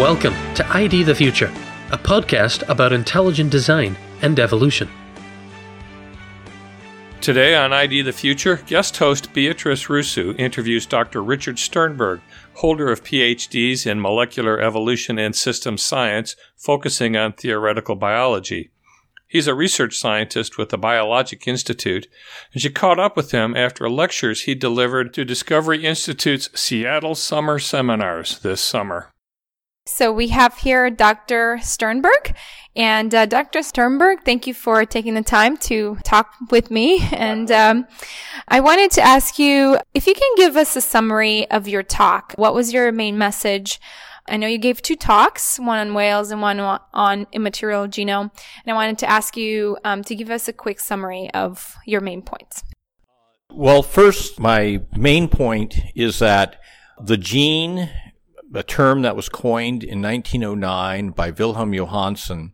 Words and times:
Welcome 0.00 0.32
to 0.54 0.66
ID 0.74 1.02
the 1.02 1.14
Future, 1.14 1.52
a 1.92 1.98
podcast 1.98 2.66
about 2.70 2.94
intelligent 2.94 3.50
design 3.50 3.98
and 4.22 4.40
evolution. 4.40 4.88
Today 7.20 7.54
on 7.54 7.74
ID 7.74 8.00
the 8.00 8.12
Future, 8.14 8.62
guest 8.66 8.96
host 8.96 9.30
Beatrice 9.34 9.88
Rusu 9.88 10.34
interviews 10.38 10.86
Dr. 10.86 11.22
Richard 11.22 11.58
Sternberg, 11.58 12.22
holder 12.54 12.90
of 12.90 13.04
PhDs 13.04 13.86
in 13.86 14.00
molecular 14.00 14.58
evolution 14.58 15.18
and 15.18 15.36
systems 15.36 15.82
science, 15.82 16.34
focusing 16.56 17.14
on 17.14 17.34
theoretical 17.34 17.94
biology. 17.94 18.70
He's 19.28 19.48
a 19.48 19.54
research 19.54 19.98
scientist 19.98 20.56
with 20.56 20.70
the 20.70 20.78
Biologic 20.78 21.46
Institute, 21.46 22.08
and 22.54 22.62
she 22.62 22.70
caught 22.70 22.98
up 22.98 23.18
with 23.18 23.32
him 23.32 23.54
after 23.54 23.90
lectures 23.90 24.44
he 24.44 24.54
delivered 24.54 25.12
to 25.12 25.26
Discovery 25.26 25.84
Institute's 25.84 26.48
Seattle 26.58 27.14
Summer 27.14 27.58
Seminars 27.58 28.38
this 28.38 28.62
summer. 28.62 29.10
So 29.86 30.12
we 30.12 30.28
have 30.28 30.58
here 30.58 30.90
Dr. 30.90 31.58
Sternberg. 31.62 32.34
And 32.76 33.14
uh, 33.14 33.26
Dr. 33.26 33.62
Sternberg, 33.62 34.20
thank 34.24 34.46
you 34.46 34.54
for 34.54 34.84
taking 34.84 35.14
the 35.14 35.22
time 35.22 35.56
to 35.58 35.98
talk 36.04 36.34
with 36.50 36.70
me. 36.70 37.00
And 37.12 37.50
um, 37.50 37.86
I 38.48 38.60
wanted 38.60 38.90
to 38.92 39.02
ask 39.02 39.38
you 39.38 39.78
if 39.92 40.06
you 40.06 40.14
can 40.14 40.30
give 40.36 40.56
us 40.56 40.76
a 40.76 40.80
summary 40.80 41.50
of 41.50 41.66
your 41.66 41.82
talk. 41.82 42.32
What 42.36 42.54
was 42.54 42.72
your 42.72 42.92
main 42.92 43.18
message? 43.18 43.80
I 44.28 44.36
know 44.36 44.46
you 44.46 44.58
gave 44.58 44.80
two 44.80 44.96
talks, 44.96 45.58
one 45.58 45.78
on 45.78 45.94
whales 45.94 46.30
and 46.30 46.40
one 46.40 46.60
on 46.60 47.26
immaterial 47.32 47.88
genome. 47.88 48.30
And 48.64 48.68
I 48.68 48.74
wanted 48.74 48.98
to 48.98 49.10
ask 49.10 49.36
you 49.36 49.76
um, 49.84 50.04
to 50.04 50.14
give 50.14 50.30
us 50.30 50.46
a 50.46 50.52
quick 50.52 50.78
summary 50.78 51.30
of 51.34 51.76
your 51.84 52.00
main 52.00 52.22
points. 52.22 52.62
Well, 53.52 53.82
first, 53.82 54.38
my 54.38 54.82
main 54.96 55.26
point 55.28 55.74
is 55.96 56.20
that 56.20 56.60
the 57.02 57.16
gene 57.16 57.90
a 58.54 58.62
term 58.62 59.02
that 59.02 59.16
was 59.16 59.28
coined 59.28 59.82
in 59.84 60.02
1909 60.02 61.10
by 61.10 61.30
Wilhelm 61.30 61.72
Johannsen, 61.72 62.52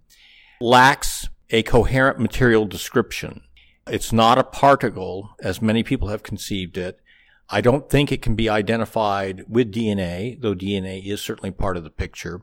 lacks 0.61 1.29
a 1.51 1.63
coherent 1.63 2.19
material 2.19 2.67
description. 2.67 3.43
It's 3.87 4.13
not 4.13 4.39
a 4.39 4.45
particle, 4.45 5.31
as 5.41 5.63
many 5.63 5.83
people 5.83 6.09
have 6.09 6.23
conceived 6.23 6.77
it. 6.77 7.01
I 7.49 7.61
don't 7.61 7.89
think 7.89 8.11
it 8.11 8.23
can 8.23 8.35
be 8.35 8.49
identified 8.49 9.45
with 9.49 9.73
DNA, 9.73 10.41
though 10.41 10.55
DNA 10.55 11.05
is 11.07 11.21
certainly 11.21 11.53
part 11.53 11.77
of 11.77 11.85
the 11.85 11.91
picture. 11.91 12.43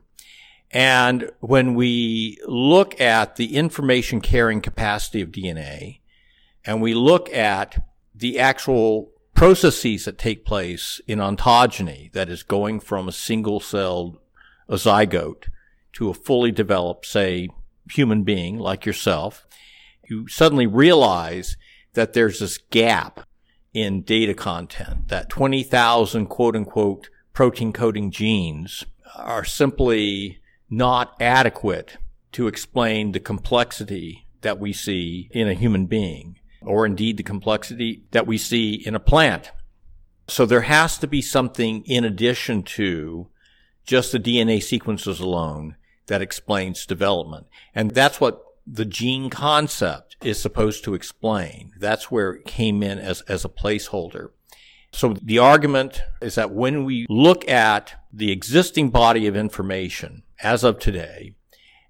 And 0.70 1.30
when 1.40 1.74
we 1.74 2.38
look 2.46 2.98
at 3.00 3.36
the 3.36 3.56
information 3.56 4.20
carrying 4.20 4.62
capacity 4.62 5.20
of 5.20 5.30
DNA, 5.30 6.00
and 6.64 6.80
we 6.80 6.94
look 6.94 7.32
at 7.32 7.86
the 8.14 8.40
actual 8.40 9.10
processes 9.34 10.04
that 10.04 10.18
take 10.18 10.44
place 10.44 11.00
in 11.06 11.18
ontogeny, 11.18 12.12
that 12.12 12.28
is 12.28 12.42
going 12.42 12.80
from 12.80 13.08
a 13.08 13.12
single 13.12 13.60
celled 13.60 14.18
zygote 14.70 15.48
to 15.92 16.08
a 16.08 16.14
fully 16.14 16.50
developed, 16.50 17.06
say, 17.06 17.48
human 17.90 18.24
being 18.24 18.58
like 18.58 18.86
yourself, 18.86 19.46
you 20.08 20.26
suddenly 20.28 20.66
realize 20.66 21.56
that 21.94 22.12
there's 22.12 22.40
this 22.40 22.58
gap 22.58 23.26
in 23.72 24.02
data 24.02 24.34
content, 24.34 25.08
that 25.08 25.28
20,000 25.28 26.26
quote 26.26 26.56
unquote 26.56 27.10
protein 27.32 27.72
coding 27.72 28.10
genes 28.10 28.84
are 29.16 29.44
simply 29.44 30.38
not 30.70 31.14
adequate 31.20 31.98
to 32.32 32.46
explain 32.46 33.12
the 33.12 33.20
complexity 33.20 34.26
that 34.42 34.58
we 34.58 34.72
see 34.72 35.28
in 35.32 35.48
a 35.48 35.54
human 35.54 35.86
being 35.86 36.38
or 36.66 36.86
indeed 36.86 37.16
the 37.16 37.22
complexity 37.22 38.04
that 38.10 38.26
we 38.26 38.38
see 38.38 38.74
in 38.74 38.94
a 38.94 39.00
plant. 39.00 39.52
So 40.28 40.46
there 40.46 40.62
has 40.62 40.98
to 40.98 41.06
be 41.06 41.20
something 41.20 41.84
in 41.84 42.04
addition 42.04 42.62
to 42.62 43.28
just 43.84 44.12
the 44.12 44.18
DNA 44.18 44.62
sequences 44.62 45.20
alone 45.20 45.76
that 46.06 46.22
explains 46.22 46.86
development. 46.86 47.46
And 47.74 47.90
that's 47.90 48.20
what 48.20 48.42
the 48.66 48.84
gene 48.84 49.28
concept 49.30 50.16
is 50.22 50.40
supposed 50.40 50.84
to 50.84 50.94
explain. 50.94 51.72
That's 51.78 52.10
where 52.10 52.32
it 52.32 52.46
came 52.46 52.82
in 52.82 52.98
as, 52.98 53.20
as 53.22 53.44
a 53.44 53.50
placeholder. 53.50 54.30
So 54.92 55.14
the 55.14 55.38
argument 55.38 56.02
is 56.22 56.36
that 56.36 56.52
when 56.52 56.84
we 56.84 57.06
look 57.10 57.48
at 57.48 57.94
the 58.12 58.30
existing 58.30 58.90
body 58.90 59.26
of 59.26 59.36
information 59.36 60.22
as 60.42 60.64
of 60.64 60.78
today, 60.78 61.34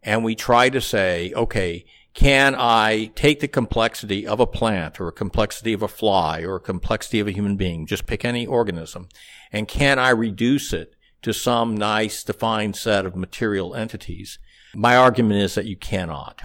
and 0.03 0.25
we 0.25 0.35
try 0.35 0.69
to 0.69 0.81
say, 0.81 1.33
okay, 1.35 1.85
can 2.15 2.55
I 2.55 3.07
take 3.17 3.41
the 3.41 3.49
complexity 3.49 4.25
of 4.25 4.39
a 4.39 4.47
plant 4.47 5.01
or 5.01 5.09
a 5.09 5.13
complexity 5.13 5.73
of 5.73 5.83
a 5.83 5.89
fly 5.89 6.43
or 6.43 6.57
a 6.57 6.61
complexity 6.61 7.19
of 7.19 7.27
a 7.27 7.33
human 7.33 7.57
being, 7.57 7.87
just 7.87 8.07
pick 8.07 8.25
any 8.25 8.47
organism, 8.47 9.09
and 9.53 9.67
can 9.67 9.99
I 9.99 10.11
reduce 10.11 10.73
it 10.73 10.95
to 11.23 11.35
some 11.35 11.77
nice 11.77 12.23
defined 12.23 12.77
set 12.77 13.05
of 13.05 13.17
material 13.17 13.75
entities? 13.75 14.39
My 14.75 14.97
argument 14.97 15.43
is 15.43 15.57
that 15.57 15.67
you 15.67 15.77
cannot. 15.77 16.43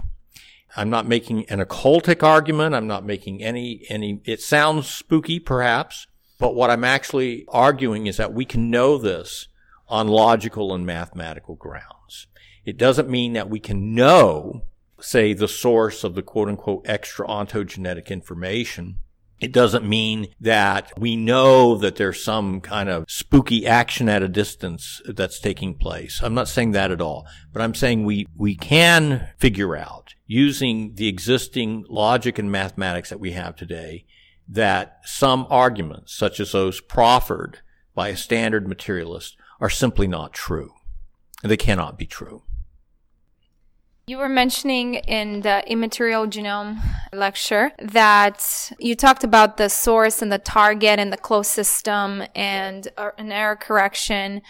I'm 0.76 0.90
not 0.90 1.06
making 1.06 1.48
an 1.48 1.60
occultic 1.60 2.22
argument. 2.22 2.74
I'm 2.74 2.86
not 2.86 3.04
making 3.04 3.42
any, 3.42 3.84
any, 3.88 4.20
it 4.24 4.40
sounds 4.40 4.88
spooky 4.88 5.38
perhaps, 5.38 6.08
but 6.38 6.54
what 6.54 6.70
I'm 6.70 6.84
actually 6.84 7.44
arguing 7.48 8.06
is 8.06 8.16
that 8.16 8.32
we 8.32 8.44
can 8.44 8.70
know 8.70 8.98
this 8.98 9.46
on 9.88 10.08
logical 10.08 10.74
and 10.74 10.84
mathematical 10.84 11.54
grounds. 11.54 12.26
It 12.64 12.76
doesn't 12.76 13.08
mean 13.08 13.34
that 13.34 13.50
we 13.50 13.60
can 13.60 13.94
know 13.94 14.62
say, 15.00 15.32
the 15.32 15.48
source 15.48 16.04
of 16.04 16.14
the 16.14 16.22
quote 16.22 16.48
unquote 16.48 16.82
extra 16.88 17.26
ontogenetic 17.26 18.08
information. 18.08 18.98
It 19.40 19.52
doesn't 19.52 19.88
mean 19.88 20.28
that 20.40 20.92
we 20.98 21.16
know 21.16 21.76
that 21.76 21.96
there's 21.96 22.22
some 22.22 22.60
kind 22.60 22.90
of 22.90 23.06
spooky 23.08 23.66
action 23.66 24.06
at 24.08 24.22
a 24.22 24.28
distance 24.28 25.00
that's 25.06 25.40
taking 25.40 25.74
place. 25.74 26.20
I'm 26.22 26.34
not 26.34 26.48
saying 26.48 26.72
that 26.72 26.90
at 26.90 27.00
all, 27.00 27.26
but 27.50 27.62
I'm 27.62 27.74
saying 27.74 28.04
we, 28.04 28.26
we 28.36 28.54
can 28.54 29.28
figure 29.38 29.74
out 29.74 30.14
using 30.26 30.94
the 30.94 31.08
existing 31.08 31.86
logic 31.88 32.38
and 32.38 32.52
mathematics 32.52 33.08
that 33.08 33.18
we 33.18 33.32
have 33.32 33.56
today 33.56 34.04
that 34.46 34.98
some 35.04 35.46
arguments, 35.48 36.14
such 36.14 36.38
as 36.38 36.52
those 36.52 36.80
proffered 36.80 37.60
by 37.94 38.08
a 38.08 38.16
standard 38.16 38.68
materialist, 38.68 39.36
are 39.60 39.70
simply 39.70 40.06
not 40.06 40.34
true. 40.34 40.74
They 41.42 41.56
cannot 41.56 41.96
be 41.96 42.06
true. 42.06 42.42
You 44.10 44.18
were 44.18 44.28
mentioning 44.28 44.96
in 44.96 45.42
the 45.42 45.62
immaterial 45.70 46.26
genome 46.26 46.80
lecture 47.12 47.70
that 47.78 48.72
you 48.80 48.96
talked 48.96 49.22
about 49.22 49.56
the 49.56 49.68
source 49.68 50.20
and 50.20 50.32
the 50.32 50.38
target 50.38 50.98
and 50.98 51.12
the 51.12 51.16
closed 51.16 51.52
system 51.52 52.24
and 52.34 52.88
uh, 52.96 53.10
an 53.18 53.30
error 53.30 53.54
correction. 53.54 54.42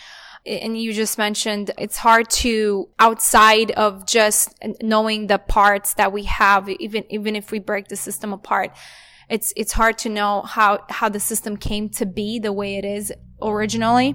And 0.46 0.80
you 0.80 0.94
just 0.94 1.18
mentioned 1.18 1.72
it's 1.76 1.98
hard 1.98 2.30
to 2.30 2.88
outside 2.98 3.72
of 3.72 4.06
just 4.06 4.54
knowing 4.80 5.26
the 5.26 5.36
parts 5.36 5.92
that 5.92 6.10
we 6.10 6.22
have, 6.22 6.66
even, 6.70 7.04
even 7.10 7.36
if 7.36 7.50
we 7.50 7.58
break 7.58 7.88
the 7.88 7.96
system 7.96 8.32
apart 8.32 8.74
it's 9.30 9.52
it's 9.56 9.72
hard 9.72 9.96
to 9.98 10.08
know 10.08 10.42
how 10.42 10.84
how 10.90 11.08
the 11.08 11.20
system 11.20 11.56
came 11.56 11.88
to 11.90 12.04
be 12.04 12.38
the 12.38 12.52
way 12.52 12.76
it 12.76 12.84
is 12.84 13.12
originally. 13.40 14.14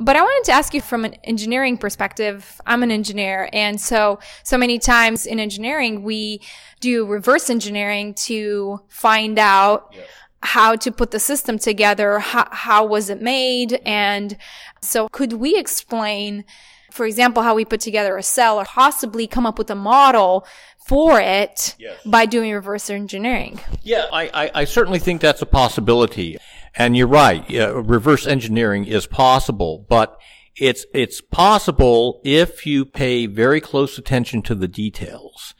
But 0.00 0.16
I 0.16 0.22
wanted 0.22 0.44
to 0.46 0.52
ask 0.52 0.74
you 0.74 0.80
from 0.80 1.04
an 1.04 1.14
engineering 1.24 1.76
perspective. 1.76 2.60
I'm 2.66 2.82
an 2.82 2.90
engineer, 2.90 3.48
and 3.52 3.80
so 3.80 4.20
so 4.44 4.56
many 4.58 4.78
times 4.78 5.26
in 5.26 5.40
engineering 5.40 6.02
we 6.02 6.42
do 6.78 7.06
reverse 7.06 7.50
engineering 7.50 8.14
to 8.14 8.80
find 8.88 9.38
out. 9.38 9.94
How 10.42 10.74
to 10.74 10.90
put 10.90 11.10
the 11.10 11.20
system 11.20 11.58
together, 11.58 12.18
how, 12.18 12.48
how 12.50 12.86
was 12.86 13.10
it 13.10 13.20
made? 13.20 13.74
And 13.84 14.38
so 14.80 15.06
could 15.10 15.34
we 15.34 15.58
explain, 15.58 16.46
for 16.90 17.04
example, 17.04 17.42
how 17.42 17.54
we 17.54 17.66
put 17.66 17.80
together 17.80 18.16
a 18.16 18.22
cell 18.22 18.58
or 18.58 18.64
possibly 18.64 19.26
come 19.26 19.44
up 19.44 19.58
with 19.58 19.70
a 19.70 19.74
model 19.74 20.46
for 20.90 21.20
it 21.20 21.76
yes. 21.78 22.02
by 22.04 22.26
doing 22.26 22.50
reverse 22.52 22.90
engineering. 22.90 23.60
Yeah, 23.84 24.06
I, 24.12 24.24
I, 24.34 24.50
I, 24.56 24.64
certainly 24.64 24.98
think 24.98 25.20
that's 25.20 25.40
a 25.40 25.46
possibility. 25.46 26.36
And 26.74 26.96
you're 26.96 27.06
right, 27.06 27.48
reverse 27.48 28.26
engineering 28.26 28.86
is 28.86 29.06
possible, 29.06 29.86
but 29.88 30.18
it's, 30.56 30.86
it's 30.92 31.20
possible 31.20 32.20
if 32.24 32.66
you 32.66 32.84
pay 32.84 33.26
very 33.26 33.60
close 33.60 33.98
attention 33.98 34.42
to 34.42 34.56
the 34.56 34.66
details. 34.66 35.54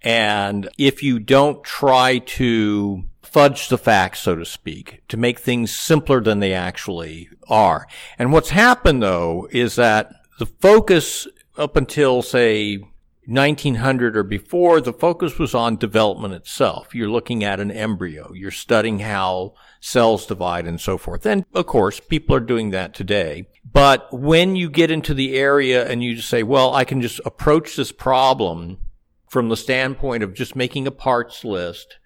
And 0.00 0.66
if 0.78 1.02
you 1.02 1.18
don't 1.18 1.62
try 1.62 2.16
to 2.18 3.04
fudge 3.22 3.68
the 3.68 3.76
facts, 3.76 4.20
so 4.20 4.34
to 4.34 4.46
speak, 4.46 5.02
to 5.08 5.18
make 5.18 5.40
things 5.40 5.76
simpler 5.76 6.22
than 6.22 6.40
they 6.40 6.54
actually 6.54 7.28
are. 7.50 7.86
And 8.18 8.32
what's 8.32 8.48
happened 8.48 9.02
though 9.02 9.46
is 9.50 9.76
that 9.76 10.10
the 10.38 10.46
focus 10.46 11.28
up 11.58 11.76
until 11.76 12.22
say 12.22 12.82
1900 13.30 14.16
or 14.16 14.24
before, 14.24 14.80
the 14.80 14.92
focus 14.92 15.38
was 15.38 15.54
on 15.54 15.76
development 15.76 16.34
itself. 16.34 16.94
You're 16.94 17.08
looking 17.08 17.44
at 17.44 17.60
an 17.60 17.70
embryo. 17.70 18.32
You're 18.34 18.50
studying 18.50 18.98
how 18.98 19.54
cells 19.80 20.26
divide 20.26 20.66
and 20.66 20.80
so 20.80 20.98
forth. 20.98 21.24
And 21.24 21.44
of 21.54 21.66
course, 21.66 22.00
people 22.00 22.34
are 22.34 22.40
doing 22.40 22.70
that 22.70 22.92
today. 22.92 23.46
But 23.64 24.12
when 24.12 24.56
you 24.56 24.68
get 24.68 24.90
into 24.90 25.14
the 25.14 25.36
area 25.36 25.88
and 25.88 26.02
you 26.02 26.16
just 26.16 26.28
say, 26.28 26.42
well, 26.42 26.74
I 26.74 26.84
can 26.84 27.00
just 27.00 27.20
approach 27.24 27.76
this 27.76 27.92
problem 27.92 28.78
from 29.28 29.48
the 29.48 29.56
standpoint 29.56 30.24
of 30.24 30.34
just 30.34 30.56
making 30.56 30.88
a 30.88 30.90
parts 30.90 31.44
list, 31.44 31.99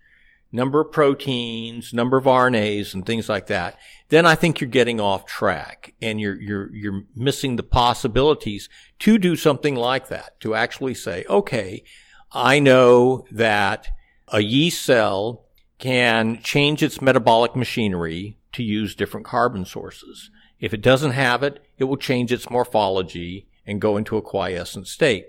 number 0.55 0.81
of 0.81 0.93
proteins, 0.93 1.93
number 1.93 2.17
of 2.17 2.25
RNAs 2.25 2.95
and 2.95 3.05
things 3.05 3.29
like 3.29 3.49
that, 3.49 3.77
then 4.09 4.25
I 4.25 4.37
think 4.37 4.61
you're 4.61 4.71
getting 4.71 5.01
off 5.01 5.27
track 5.27 5.95
and 6.01 6.21
you're, 6.21 6.41
you're, 6.41 6.73
you're 6.73 7.05
missing 7.17 7.57
the 7.57 7.65
possibilities 7.65 8.69
to 9.01 9.19
do 9.19 9.35
something 9.35 9.75
like 9.75 10.09
that, 10.09 10.39
to 10.41 10.55
actually 10.55 10.95
say, 10.95 11.25
okay, 11.29 11.83
I 12.31 12.61
know 12.61 13.27
that 13.33 13.89
a 14.29 14.41
yeast 14.41 14.83
cell 14.83 15.45
can 15.79 16.41
change 16.41 16.83
its 16.83 17.03
metabolic 17.03 17.57
machinery 17.57 18.39
to 18.53 18.63
use 18.63 18.95
different 18.95 19.27
carbon 19.27 19.65
sources. 19.65 20.31
If 20.61 20.73
it 20.73 20.83
doesn't 20.83 21.11
have 21.11 21.43
it, 21.43 21.65
it 21.79 21.85
will 21.85 21.97
change 21.97 22.33
its 22.33 22.49
morphology 22.49 23.49
and 23.67 23.81
go 23.81 23.97
into 23.97 24.17
a 24.17 24.23
quiescent 24.23 24.87
state. 24.87 25.27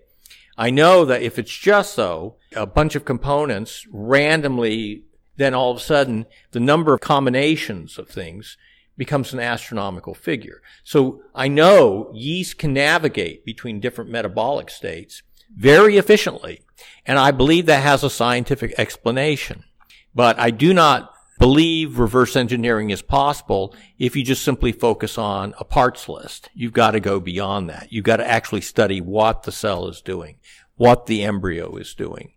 I 0.58 0.70
know 0.70 1.04
that 1.06 1.22
if 1.22 1.38
it's 1.38 1.56
just 1.56 1.94
so, 1.96 2.36
a 2.56 2.66
bunch 2.66 2.96
of 2.96 3.04
components 3.04 3.86
randomly, 3.92 5.04
then 5.38 5.54
all 5.54 5.72
of 5.72 5.78
a 5.78 5.82
sudden 5.82 6.26
the 6.52 6.60
number 6.60 6.94
of 6.94 7.02
combinations 7.02 7.98
of 7.98 8.08
things 8.08 8.58
becomes 8.98 9.34
an 9.34 9.40
astronomical 9.40 10.14
figure. 10.14 10.62
So 10.84 11.22
I 11.34 11.48
know 11.48 12.10
yeast 12.14 12.58
can 12.58 12.74
navigate 12.74 13.46
between 13.46 13.80
different 13.80 14.10
metabolic 14.10 14.70
states 14.70 15.22
very 15.56 15.98
efficiently. 15.98 16.62
And 17.06 17.20
I 17.20 17.32
believe 17.32 17.66
that 17.66 17.84
has 17.84 18.04
a 18.04 18.10
scientific 18.10 18.74
explanation. 18.78 19.64
But 20.14 20.40
I 20.40 20.50
do 20.50 20.74
not 20.74 21.14
believe 21.40 22.00
reverse 22.00 22.36
engineering 22.36 22.90
is 22.90 23.02
possible 23.02 23.76
if 24.00 24.16
you 24.16 24.24
just 24.24 24.44
simply 24.44 24.72
focus 24.72 25.18
on 25.18 25.54
a 25.60 25.66
parts 25.66 26.08
list. 26.08 26.50
You've 26.54 26.74
got 26.74 26.92
to 26.92 27.00
go 27.00 27.20
beyond 27.20 27.70
that. 27.70 27.92
You've 27.92 28.06
got 28.06 28.18
to 28.18 28.30
actually 28.30 28.62
study 28.62 29.02
what 29.02 29.44
the 29.44 29.52
cell 29.52 29.88
is 29.88 30.02
doing, 30.02 30.38
what 30.76 31.06
the 31.06 31.24
embryo 31.24 31.76
is 31.76 31.94
doing. 31.94 32.32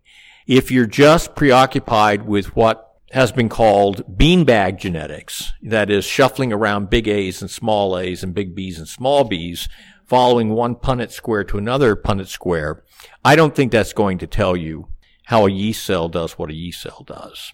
If 0.47 0.71
you're 0.71 0.87
just 0.87 1.35
preoccupied 1.35 2.25
with 2.25 2.55
what 2.55 2.88
has 3.11 3.31
been 3.31 3.49
called 3.49 4.17
beanbag 4.17 4.77
genetics, 4.77 5.51
that 5.61 5.89
is 5.89 6.05
shuffling 6.05 6.53
around 6.53 6.89
big 6.89 7.07
A's 7.07 7.41
and 7.41 7.49
small 7.49 7.97
A's 7.97 8.23
and 8.23 8.33
big 8.33 8.53
B's 8.53 8.77
and 8.77 8.87
small 8.87 9.23
B's, 9.23 9.67
following 10.05 10.49
one 10.49 10.75
Punnett 10.75 11.11
square 11.11 11.43
to 11.43 11.57
another 11.57 11.95
Punnett 11.95 12.27
square, 12.27 12.83
I 13.23 13.35
don't 13.35 13.55
think 13.55 13.71
that's 13.71 13.93
going 13.93 14.17
to 14.19 14.27
tell 14.27 14.55
you 14.55 14.87
how 15.25 15.45
a 15.45 15.51
yeast 15.51 15.85
cell 15.85 16.09
does 16.09 16.37
what 16.37 16.49
a 16.49 16.55
yeast 16.55 16.81
cell 16.81 17.03
does. 17.05 17.53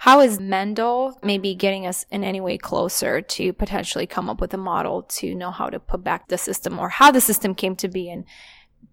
How 0.00 0.20
is 0.20 0.38
Mendel 0.38 1.18
maybe 1.24 1.54
getting 1.54 1.86
us 1.86 2.06
in 2.10 2.22
any 2.22 2.40
way 2.40 2.56
closer 2.56 3.20
to 3.20 3.52
potentially 3.52 4.06
come 4.06 4.30
up 4.30 4.40
with 4.40 4.54
a 4.54 4.58
model 4.58 5.02
to 5.02 5.34
know 5.34 5.50
how 5.50 5.70
to 5.70 5.80
put 5.80 6.04
back 6.04 6.28
the 6.28 6.38
system 6.38 6.78
or 6.78 6.88
how 6.88 7.10
the 7.10 7.20
system 7.20 7.54
came 7.54 7.74
to 7.76 7.88
be 7.88 8.08
and 8.08 8.24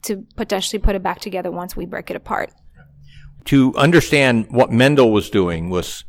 to 0.03 0.25
potentially 0.35 0.79
put 0.79 0.95
it 0.95 1.03
back 1.03 1.19
together 1.19 1.51
once 1.51 1.75
we 1.75 1.85
break 1.85 2.09
it 2.09 2.15
apart? 2.15 2.51
To 3.45 3.75
understand 3.75 4.47
what 4.49 4.71
Mendel 4.71 5.11
was 5.11 5.29
doing 5.29 5.69
was 5.69 6.03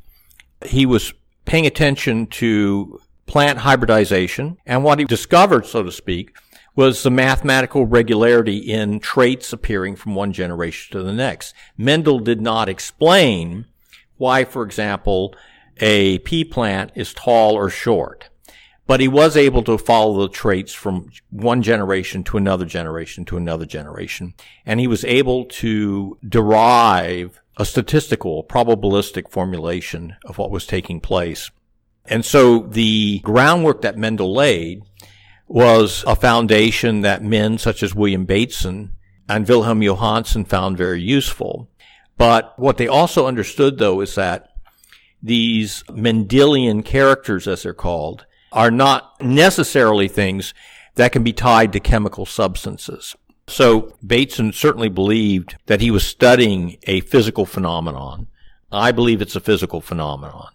he 0.65 0.87
was 0.87 1.13
paying 1.45 1.67
attention 1.67 2.27
to 2.27 3.01
plant 3.27 3.59
hybridization 3.59 4.57
and 4.65 4.85
what 4.85 4.99
he 4.99 5.05
discovered, 5.05 5.67
so 5.67 5.83
to 5.83 5.93
speak, 5.93 6.35
was 6.75 7.03
the 7.03 7.11
mathematical 7.11 7.87
regularity 7.87 8.59
in 8.59 9.01
traits 9.01 9.53
appearing 9.53 9.97
from 9.97 10.15
one 10.15 10.33
generation 10.33 10.93
to 10.93 11.03
the 11.03 11.13
next. 11.13 11.55
Mendel 11.77 12.19
did 12.21 12.41
not 12.41 12.69
explain 12.69 13.67
why, 14.19 14.45
for 14.45 14.63
example, 14.63 15.35
a 15.79 16.19
pea 16.21 16.45
plant 16.45 16.93
is 16.95 17.15
tall 17.15 17.55
or 17.55 17.69
short. 17.71 18.29
But 18.87 19.01
he 19.01 19.09
was 19.09 19.37
able 19.37 19.63
to 19.65 19.79
follow 19.79 20.23
the 20.23 20.29
traits 20.29 20.73
from 20.73 21.11
one 21.31 21.63
generation 21.63 22.23
to 22.25 22.37
another 22.37 22.65
generation 22.65 23.25
to 23.27 23.37
another 23.37 23.67
generation. 23.67 24.35
And 24.65 24.79
he 24.79 24.87
was 24.87 25.05
able 25.05 25.47
to 25.47 26.19
derive 26.27 27.41
a 27.57 27.65
statistical, 27.65 28.45
probabilistic 28.45 29.31
formulation 29.31 30.17
of 30.25 30.39
what 30.39 30.51
was 30.51 30.67
taking 30.67 31.01
place. 31.01 31.51
And 32.05 32.25
so 32.25 32.61
the 32.61 33.19
groundwork 33.21 33.83
that 33.83 33.99
Mendel 33.99 34.33
laid 34.33 34.83
was 35.49 36.05
a 36.07 36.17
foundation 36.17 37.01
that 37.01 37.23
men 37.23 37.59
such 37.59 37.83
as 37.83 37.95
William 37.95 38.25
Bateson 38.25 38.93
and 39.29 39.49
Wilhelm 39.49 39.81
Johannsen 39.81 40.45
found 40.47 40.77
very 40.77 41.03
useful. 41.03 41.69
But 42.17 42.59
what 42.59 42.77
they 42.77 42.89
also 42.89 43.27
understood 43.27 43.79
though 43.79 44.01
is 44.01 44.15
that 44.15 44.49
these 45.23 45.83
Mendelian 45.89 46.85
characters, 46.85 47.49
as 47.49 47.63
they're 47.63 47.75
called, 47.75 48.27
are 48.57 48.71
not 48.71 49.21
necessarily 49.21 50.09
things 50.09 50.55
that 50.95 51.13
can 51.13 51.23
be 51.23 51.33
tied 51.33 51.75
to 51.75 51.79
chemical 51.79 52.25
substances. 52.25 53.15
So 53.47 53.95
Bateson 54.05 54.53
certainly 54.53 54.89
believed 54.89 55.57
that 55.67 55.83
he 55.83 55.91
was 55.91 56.05
studying 56.05 56.79
a 56.85 57.01
physical 57.03 57.45
phenomenon. 57.45 58.29
I 58.73 58.93
believe 58.93 59.21
it's 59.21 59.37
a 59.37 59.41
physical 59.41 59.83
phenomenon. 59.83 60.49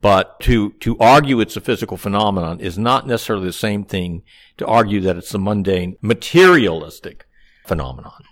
But 0.00 0.40
to, 0.40 0.72
to 0.80 0.98
argue 0.98 1.40
it's 1.40 1.56
a 1.56 1.60
physical 1.60 1.98
phenomenon 1.98 2.58
is 2.58 2.78
not 2.78 3.06
necessarily 3.06 3.46
the 3.46 3.52
same 3.52 3.84
thing 3.84 4.22
to 4.56 4.66
argue 4.66 5.00
that 5.02 5.16
it's 5.16 5.34
a 5.34 5.38
mundane 5.38 5.96
materialistic 6.00 7.26
phenomenon. 7.66 8.24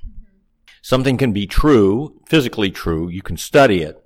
Something 0.80 1.18
can 1.18 1.32
be 1.32 1.46
true, 1.46 2.20
physically 2.26 2.70
true, 2.70 3.08
you 3.08 3.20
can 3.20 3.36
study 3.36 3.82
it, 3.82 4.02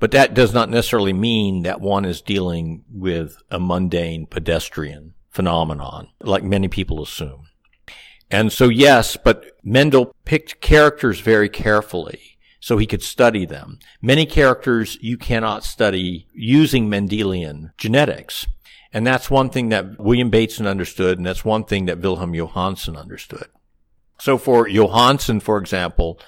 but 0.00 0.10
that 0.10 0.34
does 0.34 0.52
not 0.52 0.68
necessarily 0.68 1.12
mean 1.12 1.62
that 1.62 1.80
one 1.80 2.04
is 2.04 2.20
dealing 2.20 2.84
with 2.90 3.36
a 3.50 3.60
mundane 3.60 4.26
pedestrian 4.26 5.14
phenomenon, 5.28 6.08
like 6.20 6.42
many 6.42 6.66
people 6.66 7.02
assume. 7.02 7.46
And 8.30 8.52
so 8.52 8.68
yes, 8.68 9.16
but 9.16 9.52
Mendel 9.62 10.14
picked 10.24 10.60
characters 10.60 11.20
very 11.20 11.48
carefully 11.48 12.38
so 12.60 12.76
he 12.76 12.86
could 12.86 13.02
study 13.02 13.46
them. 13.46 13.78
Many 14.02 14.26
characters 14.26 14.98
you 15.00 15.16
cannot 15.16 15.64
study 15.64 16.26
using 16.32 16.88
Mendelian 16.88 17.72
genetics. 17.78 18.46
And 18.92 19.06
that's 19.06 19.30
one 19.30 19.50
thing 19.50 19.68
that 19.68 19.98
William 19.98 20.30
Bateson 20.30 20.66
understood, 20.66 21.16
and 21.16 21.26
that's 21.26 21.44
one 21.44 21.64
thing 21.64 21.86
that 21.86 22.00
Wilhelm 22.00 22.32
Johannsen 22.32 22.96
understood. 22.96 23.46
So 24.18 24.36
for 24.36 24.66
Johannsen, 24.66 25.40
for 25.40 25.58
example, 25.58 26.20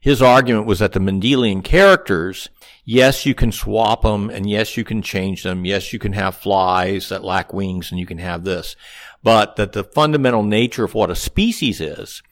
his 0.00 0.22
argument 0.22 0.66
was 0.66 0.78
that 0.80 0.92
the 0.92 1.00
Mendelian 1.00 1.62
characters, 1.62 2.48
yes, 2.86 3.26
you 3.26 3.34
can 3.34 3.52
swap 3.52 4.00
them 4.02 4.30
and 4.30 4.48
yes, 4.48 4.78
you 4.78 4.84
can 4.84 5.02
change 5.02 5.42
them. 5.42 5.66
Yes, 5.66 5.92
you 5.92 5.98
can 5.98 6.14
have 6.14 6.36
flies 6.36 7.10
that 7.10 7.22
lack 7.22 7.52
wings 7.52 7.90
and 7.90 8.00
you 8.00 8.06
can 8.06 8.18
have 8.18 8.44
this. 8.44 8.76
But 9.22 9.56
that 9.56 9.72
the 9.72 9.84
fundamental 9.84 10.42
nature 10.42 10.84
of 10.84 10.94
what 10.94 11.10
a 11.10 11.16
species 11.16 11.80
is, 11.82 12.22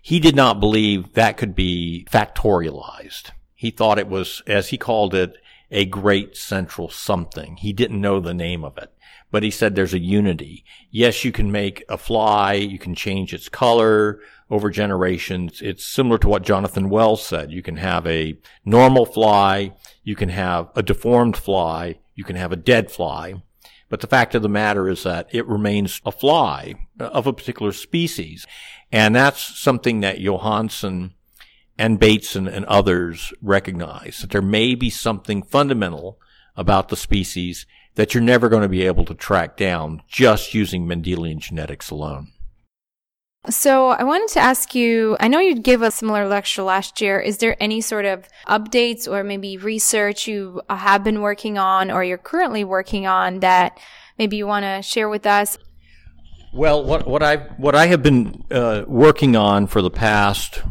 he 0.00 0.20
did 0.20 0.36
not 0.36 0.60
believe 0.60 1.14
that 1.14 1.36
could 1.36 1.56
be 1.56 2.06
factorialized. 2.10 3.30
He 3.54 3.70
thought 3.70 3.98
it 3.98 4.08
was, 4.08 4.42
as 4.46 4.68
he 4.68 4.78
called 4.78 5.14
it, 5.14 5.36
a 5.70 5.86
great 5.86 6.36
central 6.36 6.90
something. 6.90 7.56
He 7.56 7.72
didn't 7.72 8.00
know 8.00 8.20
the 8.20 8.34
name 8.34 8.64
of 8.64 8.76
it, 8.76 8.92
but 9.32 9.42
he 9.42 9.50
said 9.50 9.74
there's 9.74 9.94
a 9.94 9.98
unity. 9.98 10.64
Yes, 10.90 11.24
you 11.24 11.32
can 11.32 11.50
make 11.50 11.82
a 11.88 11.98
fly, 11.98 12.52
you 12.52 12.78
can 12.78 12.94
change 12.94 13.34
its 13.34 13.48
color, 13.48 14.20
over 14.50 14.68
generations. 14.68 15.62
It's 15.62 15.84
similar 15.84 16.18
to 16.18 16.28
what 16.28 16.42
Jonathan 16.42 16.90
Wells 16.90 17.26
said. 17.26 17.50
You 17.50 17.62
can 17.62 17.76
have 17.76 18.06
a 18.06 18.38
normal 18.66 19.06
fly, 19.06 19.72
you 20.04 20.14
can 20.14 20.28
have 20.28 20.68
a 20.76 20.82
deformed 20.82 21.38
fly, 21.38 21.98
you 22.14 22.22
can 22.22 22.36
have 22.36 22.52
a 22.52 22.56
dead 22.56 22.92
fly. 22.92 23.42
But 23.88 24.00
the 24.00 24.06
fact 24.06 24.34
of 24.34 24.42
the 24.42 24.48
matter 24.50 24.88
is 24.88 25.02
that 25.04 25.28
it 25.32 25.46
remains 25.46 26.02
a 26.04 26.12
fly 26.12 26.74
of 27.00 27.26
a 27.26 27.32
particular 27.32 27.72
species. 27.72 28.46
And 28.92 29.16
that's 29.16 29.58
something 29.58 30.00
that 30.00 30.18
Johannsen 30.18 31.12
and 31.78 31.98
Bateson 31.98 32.46
and 32.46 32.66
others 32.66 33.32
recognize, 33.40 34.18
that 34.20 34.30
there 34.30 34.42
may 34.42 34.74
be 34.74 34.90
something 34.90 35.42
fundamental 35.42 36.20
about 36.54 36.90
the 36.90 36.96
species 36.96 37.64
that 37.94 38.14
you're 38.14 38.22
never 38.22 38.48
going 38.48 38.62
to 38.62 38.68
be 38.68 38.82
able 38.82 39.04
to 39.04 39.14
track 39.14 39.56
down 39.56 40.02
just 40.08 40.54
using 40.54 40.86
Mendelian 40.86 41.38
genetics 41.38 41.90
alone. 41.90 42.28
So 43.50 43.88
I 43.88 44.04
wanted 44.04 44.28
to 44.34 44.40
ask 44.40 44.72
you, 44.72 45.16
I 45.18 45.26
know 45.26 45.40
you 45.40 45.56
gave 45.56 45.82
a 45.82 45.90
similar 45.90 46.28
lecture 46.28 46.62
last 46.62 47.00
year. 47.00 47.18
Is 47.18 47.38
there 47.38 47.56
any 47.60 47.80
sort 47.80 48.04
of 48.04 48.28
updates 48.46 49.10
or 49.10 49.24
maybe 49.24 49.56
research 49.56 50.28
you 50.28 50.62
have 50.70 51.02
been 51.02 51.20
working 51.20 51.58
on 51.58 51.90
or 51.90 52.04
you're 52.04 52.18
currently 52.18 52.62
working 52.62 53.06
on 53.06 53.40
that 53.40 53.80
maybe 54.16 54.36
you 54.36 54.46
want 54.46 54.64
to 54.64 54.80
share 54.82 55.08
with 55.08 55.26
us? 55.26 55.58
Well, 56.54 56.84
what, 56.84 57.06
what 57.06 57.22
I 57.22 57.36
what 57.56 57.74
I 57.74 57.86
have 57.86 58.02
been 58.02 58.44
uh, 58.50 58.84
working 58.86 59.34
on 59.34 59.66
for 59.66 59.82
the 59.82 59.90
past 59.90 60.62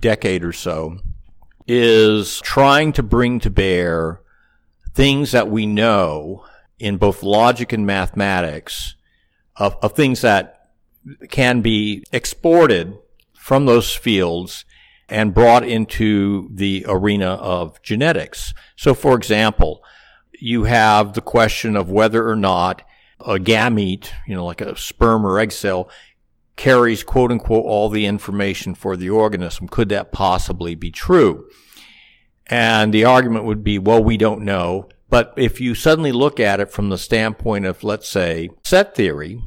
decade 0.00 0.44
or 0.44 0.52
so 0.52 0.98
is 1.66 2.40
trying 2.40 2.92
to 2.92 3.02
bring 3.02 3.38
to 3.40 3.48
bear 3.48 4.20
things 4.94 5.32
that 5.32 5.48
we 5.48 5.64
know 5.64 6.44
in 6.78 6.96
both 6.96 7.22
logic 7.22 7.72
and 7.72 7.86
mathematics 7.86 8.96
of, 9.56 9.76
of 9.82 9.92
things 9.92 10.20
that 10.22 10.70
can 11.30 11.60
be 11.60 12.04
exported 12.12 12.96
from 13.34 13.66
those 13.66 13.94
fields 13.94 14.64
and 15.08 15.34
brought 15.34 15.64
into 15.64 16.48
the 16.52 16.84
arena 16.88 17.32
of 17.34 17.80
genetics. 17.82 18.54
So 18.76 18.94
for 18.94 19.14
example, 19.14 19.82
you 20.38 20.64
have 20.64 21.12
the 21.12 21.20
question 21.20 21.76
of 21.76 21.90
whether 21.90 22.28
or 22.28 22.36
not 22.36 22.82
a 23.20 23.34
gamete, 23.34 24.10
you 24.26 24.34
know, 24.34 24.44
like 24.44 24.60
a 24.60 24.76
sperm 24.76 25.26
or 25.26 25.38
egg 25.38 25.52
cell, 25.52 25.90
carries 26.56 27.02
quote 27.02 27.30
unquote 27.30 27.64
all 27.64 27.88
the 27.88 28.06
information 28.06 28.74
for 28.74 28.96
the 28.96 29.10
organism. 29.10 29.68
Could 29.68 29.88
that 29.90 30.12
possibly 30.12 30.74
be 30.74 30.90
true? 30.90 31.48
And 32.46 32.92
the 32.92 33.04
argument 33.04 33.44
would 33.44 33.64
be, 33.64 33.78
well, 33.78 34.02
we 34.02 34.16
don't 34.16 34.42
know. 34.42 34.88
But 35.12 35.34
if 35.36 35.60
you 35.60 35.74
suddenly 35.74 36.10
look 36.10 36.40
at 36.40 36.58
it 36.58 36.70
from 36.70 36.88
the 36.88 36.96
standpoint 36.96 37.66
of, 37.66 37.84
let's 37.84 38.08
say, 38.08 38.48
set 38.64 38.94
theory, 38.94 39.42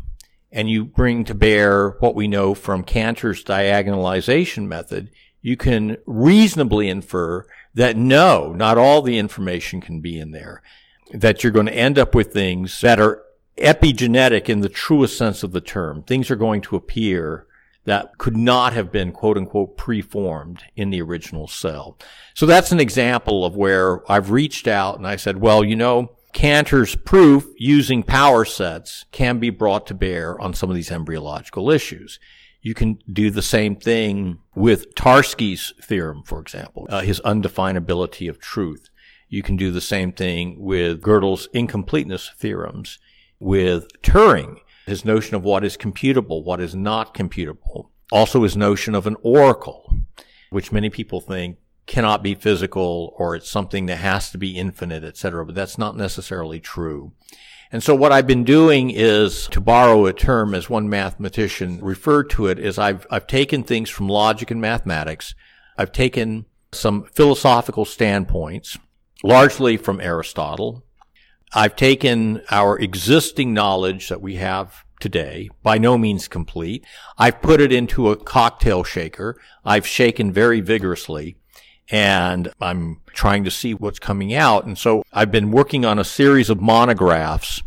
and 0.51 0.69
you 0.69 0.85
bring 0.85 1.23
to 1.23 1.33
bear 1.33 1.97
what 2.01 2.13
we 2.13 2.27
know 2.27 2.53
from 2.53 2.83
Cantor's 2.83 3.43
diagonalization 3.43 4.67
method, 4.67 5.09
you 5.41 5.57
can 5.57 5.97
reasonably 6.05 6.87
infer 6.87 7.47
that 7.73 7.97
no, 7.97 8.53
not 8.53 8.77
all 8.77 9.01
the 9.01 9.17
information 9.17 9.81
can 9.81 10.01
be 10.01 10.19
in 10.19 10.29
there. 10.29 10.61
That 11.11 11.43
you're 11.43 11.51
going 11.51 11.65
to 11.65 11.75
end 11.75 11.97
up 11.97 12.13
with 12.13 12.31
things 12.31 12.79
that 12.81 12.99
are 12.99 13.23
epigenetic 13.57 14.49
in 14.49 14.59
the 14.59 14.69
truest 14.69 15.17
sense 15.17 15.41
of 15.41 15.51
the 15.51 15.61
term. 15.61 16.03
Things 16.03 16.29
are 16.29 16.35
going 16.35 16.61
to 16.61 16.75
appear 16.75 17.47
that 17.85 18.17
could 18.17 18.35
not 18.35 18.73
have 18.73 18.91
been 18.91 19.11
quote 19.11 19.37
unquote 19.37 19.77
preformed 19.77 20.63
in 20.75 20.89
the 20.89 21.01
original 21.01 21.47
cell. 21.47 21.97
So 22.33 22.45
that's 22.45 22.71
an 22.71 22.79
example 22.79 23.45
of 23.45 23.55
where 23.55 24.09
I've 24.11 24.31
reached 24.31 24.67
out 24.67 24.97
and 24.97 25.07
I 25.07 25.15
said, 25.15 25.39
well, 25.39 25.63
you 25.63 25.75
know, 25.75 26.11
Cantor's 26.33 26.95
proof 26.95 27.45
using 27.57 28.03
power 28.03 28.43
sets 28.43 29.05
can 29.11 29.39
be 29.39 29.49
brought 29.49 29.87
to 29.87 29.93
bear 29.93 30.39
on 30.41 30.53
some 30.53 30.69
of 30.69 30.75
these 30.75 30.91
embryological 30.91 31.71
issues. 31.71 32.19
You 32.61 32.73
can 32.73 32.99
do 33.11 33.29
the 33.29 33.41
same 33.41 33.75
thing 33.75 34.39
with 34.53 34.95
Tarski's 34.95 35.73
theorem, 35.81 36.23
for 36.23 36.41
example, 36.41 36.87
uh, 36.89 37.01
his 37.01 37.21
undefinability 37.21 38.27
of 38.27 38.39
truth. 38.39 38.89
You 39.29 39.43
can 39.43 39.55
do 39.55 39.71
the 39.71 39.79
same 39.79 40.11
thing 40.11 40.57
with 40.59 41.01
Gödel's 41.01 41.47
incompleteness 41.53 42.31
theorems, 42.37 42.99
with 43.39 43.87
Turing, 44.01 44.57
his 44.85 45.05
notion 45.05 45.35
of 45.35 45.43
what 45.43 45.63
is 45.63 45.77
computable, 45.77 46.43
what 46.43 46.61
is 46.61 46.75
not 46.75 47.13
computable. 47.13 47.89
Also 48.11 48.43
his 48.43 48.55
notion 48.55 48.93
of 48.95 49.07
an 49.07 49.17
oracle, 49.21 49.91
which 50.49 50.71
many 50.71 50.89
people 50.89 51.19
think 51.19 51.57
cannot 51.87 52.23
be 52.23 52.35
physical 52.35 53.13
or 53.17 53.35
it's 53.35 53.49
something 53.49 53.85
that 53.87 53.97
has 53.97 54.31
to 54.31 54.37
be 54.37 54.57
infinite, 54.57 55.03
etc. 55.03 55.45
But 55.45 55.55
that's 55.55 55.77
not 55.77 55.97
necessarily 55.97 56.59
true. 56.59 57.13
And 57.71 57.83
so 57.83 57.95
what 57.95 58.11
I've 58.11 58.27
been 58.27 58.43
doing 58.43 58.91
is, 58.91 59.47
to 59.47 59.59
borrow 59.59 60.05
a 60.05 60.13
term 60.13 60.53
as 60.53 60.69
one 60.69 60.87
mathematician 60.87 61.79
referred 61.81 62.29
to 62.31 62.47
it, 62.47 62.59
is 62.59 62.77
I've, 62.77 63.07
I've 63.09 63.27
taken 63.27 63.63
things 63.63 63.89
from 63.89 64.07
logic 64.07 64.51
and 64.51 64.61
mathematics. 64.61 65.33
I've 65.77 65.91
taken 65.91 66.45
some 66.71 67.05
philosophical 67.13 67.85
standpoints, 67.85 68.77
largely 69.23 69.77
from 69.77 69.99
Aristotle. 69.99 70.85
I've 71.53 71.75
taken 71.75 72.41
our 72.51 72.77
existing 72.79 73.53
knowledge 73.53 74.09
that 74.09 74.21
we 74.21 74.35
have 74.35 74.83
today, 74.99 75.49
by 75.61 75.77
no 75.77 75.97
means 75.97 76.27
complete. 76.27 76.83
I've 77.17 77.41
put 77.41 77.61
it 77.61 77.71
into 77.71 78.09
a 78.09 78.15
cocktail 78.15 78.83
shaker. 78.83 79.39
I've 79.63 79.85
shaken 79.85 80.31
very 80.31 80.61
vigorously 80.61 81.37
and 81.89 82.51
I'm 82.59 83.01
trying 83.13 83.43
to 83.43 83.51
see 83.51 83.73
what's 83.73 83.99
coming 83.99 84.33
out. 84.33 84.65
And 84.65 84.77
so 84.77 85.03
I've 85.13 85.31
been 85.31 85.51
working 85.51 85.85
on 85.85 85.99
a 85.99 86.03
series 86.03 86.49
of 86.49 86.61
monographs 86.61 87.61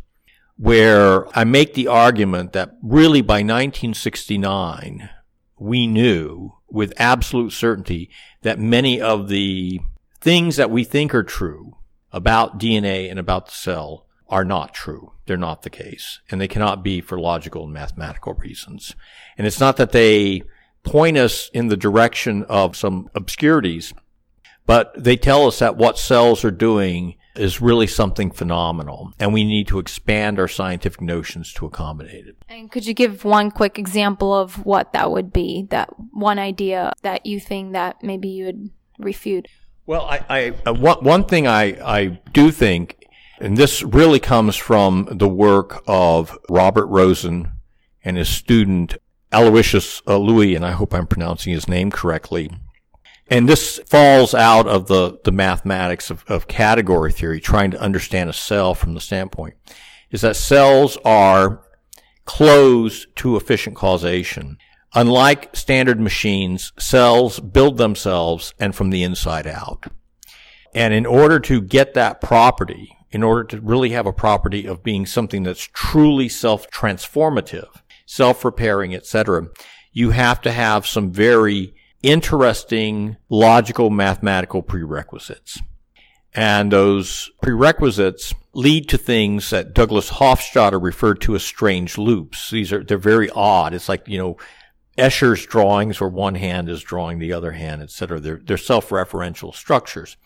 where 0.57 1.27
I 1.39 1.45
make 1.45 1.75
the 1.75 1.87
argument 1.87 2.53
that 2.53 2.77
really 2.83 3.23
by 3.23 3.37
1969, 3.37 5.09
we 5.59 5.87
knew 5.87 6.55
with 6.69 6.93
absolute 6.97 7.53
certainty 7.53 8.11
that 8.43 8.59
many 8.59 9.01
of 9.01 9.29
the 9.29 9.81
things 10.21 10.57
that 10.57 10.71
we 10.71 10.83
think 10.83 11.15
are 11.15 11.23
true 11.23 11.78
about 12.13 12.59
DNA 12.59 13.11
and 13.11 13.19
about 13.19 13.47
the 13.47 13.53
cell 13.53 14.07
are 14.29 14.45
not 14.45 14.75
true. 14.75 15.13
They're 15.27 15.37
not 15.37 15.63
the 15.63 15.71
case. 15.71 16.21
And 16.31 16.41
they 16.41 16.49
cannot 16.49 16.83
be 16.83 17.01
for 17.01 17.19
logical 17.19 17.65
and 17.65 17.73
mathematical 17.73 18.35
reasons. 18.35 18.95
And 19.37 19.47
it's 19.47 19.61
not 19.61 19.77
that 19.79 19.93
they 19.93 20.43
point 20.83 21.17
us 21.17 21.51
in 21.53 21.69
the 21.69 21.77
direction 21.77 22.45
of 22.45 22.77
some 22.77 23.11
obscurities 23.15 23.93
but 24.69 24.93
they 25.03 25.17
tell 25.17 25.47
us 25.47 25.61
that 25.61 25.79
what 25.79 25.99
cells 25.99 26.45
are 26.45 26.51
doing 26.51 27.17
is 27.35 27.59
really 27.59 27.87
something 27.87 28.31
phenomenal, 28.31 29.15
and 29.19 29.33
we 29.33 29.43
need 29.43 29.67
to 29.69 29.79
expand 29.79 30.39
our 30.39 30.47
scientific 30.47 31.01
notions 31.01 31.55
to 31.55 31.65
accommodate 31.65 32.27
it. 32.27 32.37
And 32.51 32.71
could 32.71 32.85
you 32.85 32.93
give 32.93 33.25
one 33.25 33.51
quick 33.51 33.79
example 33.79 34.35
of 34.35 34.67
what 34.67 34.93
that 34.93 35.11
would 35.11 35.33
be? 35.33 35.67
That 35.71 35.89
one 36.13 36.39
idea 36.39 36.93
that 37.01 37.25
you 37.25 37.41
think 37.41 37.73
that 37.73 38.03
maybe 38.03 38.29
you 38.29 38.45
would 38.45 38.71
refute? 38.99 39.49
Well, 39.89 40.03
I, 40.03 40.25
I 40.29 40.55
uh, 40.65 40.75
one, 40.75 41.03
one 41.03 41.25
thing 41.25 41.49
I, 41.49 41.65
I 41.85 42.21
do 42.33 42.53
think, 42.53 43.05
and 43.41 43.57
this 43.57 43.83
really 43.83 44.21
comes 44.21 44.55
from 44.55 45.09
the 45.11 45.29
work 45.29 45.83
of 45.89 46.39
Robert 46.49 46.87
Rosen 46.87 47.53
and 48.05 48.17
his 48.17 48.29
student 48.29 48.99
Aloisius 49.33 50.01
uh, 50.07 50.17
Louie, 50.17 50.55
and 50.55 50.65
I 50.65 50.71
hope 50.71 50.95
I'm 50.95 51.07
pronouncing 51.09 51.53
his 51.53 51.67
name 51.67 51.91
correctly 51.91 52.51
and 53.31 53.49
this 53.49 53.79
falls 53.87 54.35
out 54.35 54.67
of 54.67 54.87
the, 54.87 55.19
the 55.25 55.33
mathematics 55.33 56.11
of, 56.11 56.25
of 56.29 56.49
category 56.49 57.13
theory, 57.13 57.41
trying 57.41 57.71
to 57.71 57.81
understand 57.81 58.31
a 58.31 58.33
cell 58.33 58.75
from 58.75 58.95
the 58.95 59.01
standpoint, 59.01 59.55
is 60.11 60.23
that 60.23 60.37
cells 60.37 60.97
are 61.05 61.63
closed 62.25 63.15
to 63.17 63.37
efficient 63.37 63.77
causation. 63.77 64.57
Unlike 64.95 65.55
standard 65.55 66.01
machines, 66.01 66.73
cells 66.79 67.41
build 67.41 67.77
themselves 67.77 68.55
and 68.59 68.75
from 68.75 68.91
the 68.91 69.03
inside 69.03 69.47
out. 69.47 69.87
And 70.75 70.95
in 70.95 71.07
order 71.07 71.39
to 71.41 71.61
get 71.61 71.95
that 71.95 72.21
property, 72.21 72.97
in 73.11 73.23
order 73.23 73.45
to 73.45 73.61
really 73.61 73.91
have 73.91 74.07
a 74.07 74.13
property 74.13 74.67
of 74.67 74.83
being 74.83 75.07
something 75.07 75.43
that's 75.43 75.69
truly 75.73 76.29
self-transformative, 76.29 77.69
self-repairing, 78.07 78.95
etc., 78.95 79.49
you 79.93 80.11
have 80.11 80.41
to 80.43 80.53
have 80.53 80.87
some 80.87 81.11
very 81.11 81.75
interesting 82.03 83.17
logical 83.29 83.91
mathematical 83.91 84.63
prerequisites. 84.63 85.61
And 86.35 86.71
those 86.71 87.31
prerequisites 87.43 88.35
lead 88.53 88.89
to 88.91 88.99
things 88.99 89.51
that 89.51 89.75
Douglas 89.75 90.11
Hofstadter 90.11 90.83
referred 90.83 91.21
to 91.23 91.35
as 91.35 91.43
strange 91.43 91.99
loops. 91.99 92.51
These 92.51 92.73
are, 92.73 92.85
they're 92.85 92.99
very 92.99 93.31
odd. 93.31 93.75
It's 93.75 93.89
like, 93.89 94.07
you 94.07 94.19
know, 94.19 94.37
Escher's 94.99 95.47
drawings 95.47 96.01
where 96.01 96.11
one 96.11 96.35
hand 96.35 96.69
is 96.69 96.83
drawing 96.83 97.19
the 97.19 97.33
other 97.33 97.53
hand, 97.53 97.83
etc. 97.83 98.21
They're, 98.21 98.41
they're 98.45 98.57
self-referential 98.57 99.55
structures. 99.55 100.17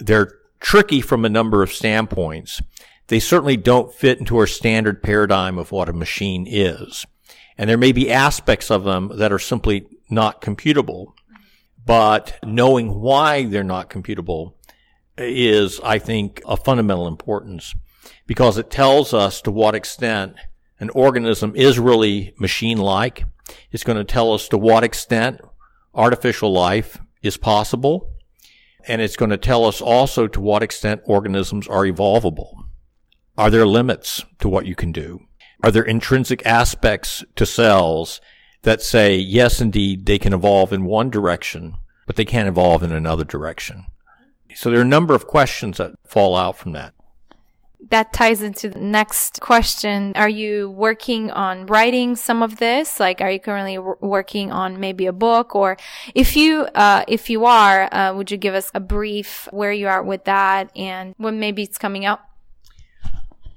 They're 0.00 0.32
tricky 0.60 1.00
from 1.00 1.24
a 1.24 1.30
number 1.30 1.62
of 1.62 1.72
standpoints. 1.72 2.60
They 3.06 3.20
certainly 3.20 3.56
don't 3.56 3.94
fit 3.94 4.18
into 4.18 4.36
our 4.36 4.46
standard 4.46 5.02
paradigm 5.02 5.58
of 5.58 5.72
what 5.72 5.88
a 5.88 5.94
machine 5.94 6.46
is. 6.46 7.06
And 7.56 7.68
there 7.68 7.78
may 7.78 7.92
be 7.92 8.10
aspects 8.10 8.70
of 8.70 8.84
them 8.84 9.10
that 9.14 9.32
are 9.32 9.38
simply 9.38 9.86
not 10.10 10.42
computable. 10.42 11.12
But 11.84 12.38
knowing 12.44 13.00
why 13.00 13.44
they're 13.44 13.64
not 13.64 13.88
computable 13.88 14.52
is, 15.16 15.80
I 15.80 15.98
think, 15.98 16.42
a 16.46 16.56
fundamental 16.56 17.08
importance 17.08 17.74
because 18.26 18.58
it 18.58 18.70
tells 18.70 19.14
us 19.14 19.40
to 19.42 19.50
what 19.50 19.74
extent 19.74 20.36
an 20.78 20.90
organism 20.90 21.54
is 21.56 21.78
really 21.78 22.34
machine-like. 22.38 23.24
It's 23.70 23.84
going 23.84 23.98
to 23.98 24.04
tell 24.04 24.32
us 24.32 24.48
to 24.48 24.58
what 24.58 24.84
extent 24.84 25.40
artificial 25.94 26.52
life 26.52 26.98
is 27.22 27.36
possible. 27.36 28.10
And 28.86 29.02
it's 29.02 29.16
going 29.16 29.30
to 29.30 29.36
tell 29.36 29.64
us 29.64 29.80
also 29.80 30.26
to 30.28 30.40
what 30.40 30.62
extent 30.62 31.02
organisms 31.04 31.68
are 31.68 31.84
evolvable. 31.84 32.64
Are 33.36 33.50
there 33.50 33.66
limits 33.66 34.24
to 34.40 34.48
what 34.48 34.66
you 34.66 34.74
can 34.74 34.92
do? 34.92 35.20
Are 35.62 35.70
there 35.70 35.82
intrinsic 35.82 36.44
aspects 36.46 37.24
to 37.36 37.44
cells 37.44 38.20
that 38.62 38.82
say, 38.82 39.16
yes, 39.16 39.60
indeed, 39.60 40.06
they 40.06 40.18
can 40.18 40.32
evolve 40.32 40.72
in 40.72 40.84
one 40.84 41.10
direction, 41.10 41.76
but 42.06 42.16
they 42.16 42.24
can't 42.24 42.48
evolve 42.48 42.82
in 42.82 42.92
another 42.92 43.24
direction. 43.24 43.86
So 44.54 44.70
there 44.70 44.78
are 44.78 44.82
a 44.82 44.86
number 44.86 45.14
of 45.14 45.26
questions 45.26 45.78
that 45.78 45.92
fall 46.04 46.36
out 46.36 46.56
from 46.56 46.72
that. 46.72 46.94
That 47.90 48.12
ties 48.12 48.42
into 48.42 48.68
the 48.68 48.80
next 48.80 49.40
question. 49.40 50.12
Are 50.16 50.28
you 50.28 50.68
working 50.68 51.30
on 51.30 51.66
writing 51.66 52.16
some 52.16 52.42
of 52.42 52.56
this? 52.56 52.98
Like, 52.98 53.20
are 53.20 53.30
you 53.30 53.38
currently 53.38 53.76
w- 53.76 53.96
working 54.00 54.50
on 54.50 54.80
maybe 54.80 55.06
a 55.06 55.12
book? 55.12 55.54
Or 55.54 55.76
if 56.12 56.36
you, 56.36 56.62
uh, 56.74 57.04
if 57.06 57.30
you 57.30 57.44
are, 57.44 57.92
uh, 57.94 58.14
would 58.14 58.32
you 58.32 58.36
give 58.36 58.54
us 58.54 58.70
a 58.74 58.80
brief 58.80 59.48
where 59.52 59.72
you 59.72 59.86
are 59.86 60.02
with 60.02 60.24
that 60.24 60.70
and 60.76 61.14
when 61.18 61.38
maybe 61.38 61.62
it's 61.62 61.78
coming 61.78 62.04
out? 62.04 62.20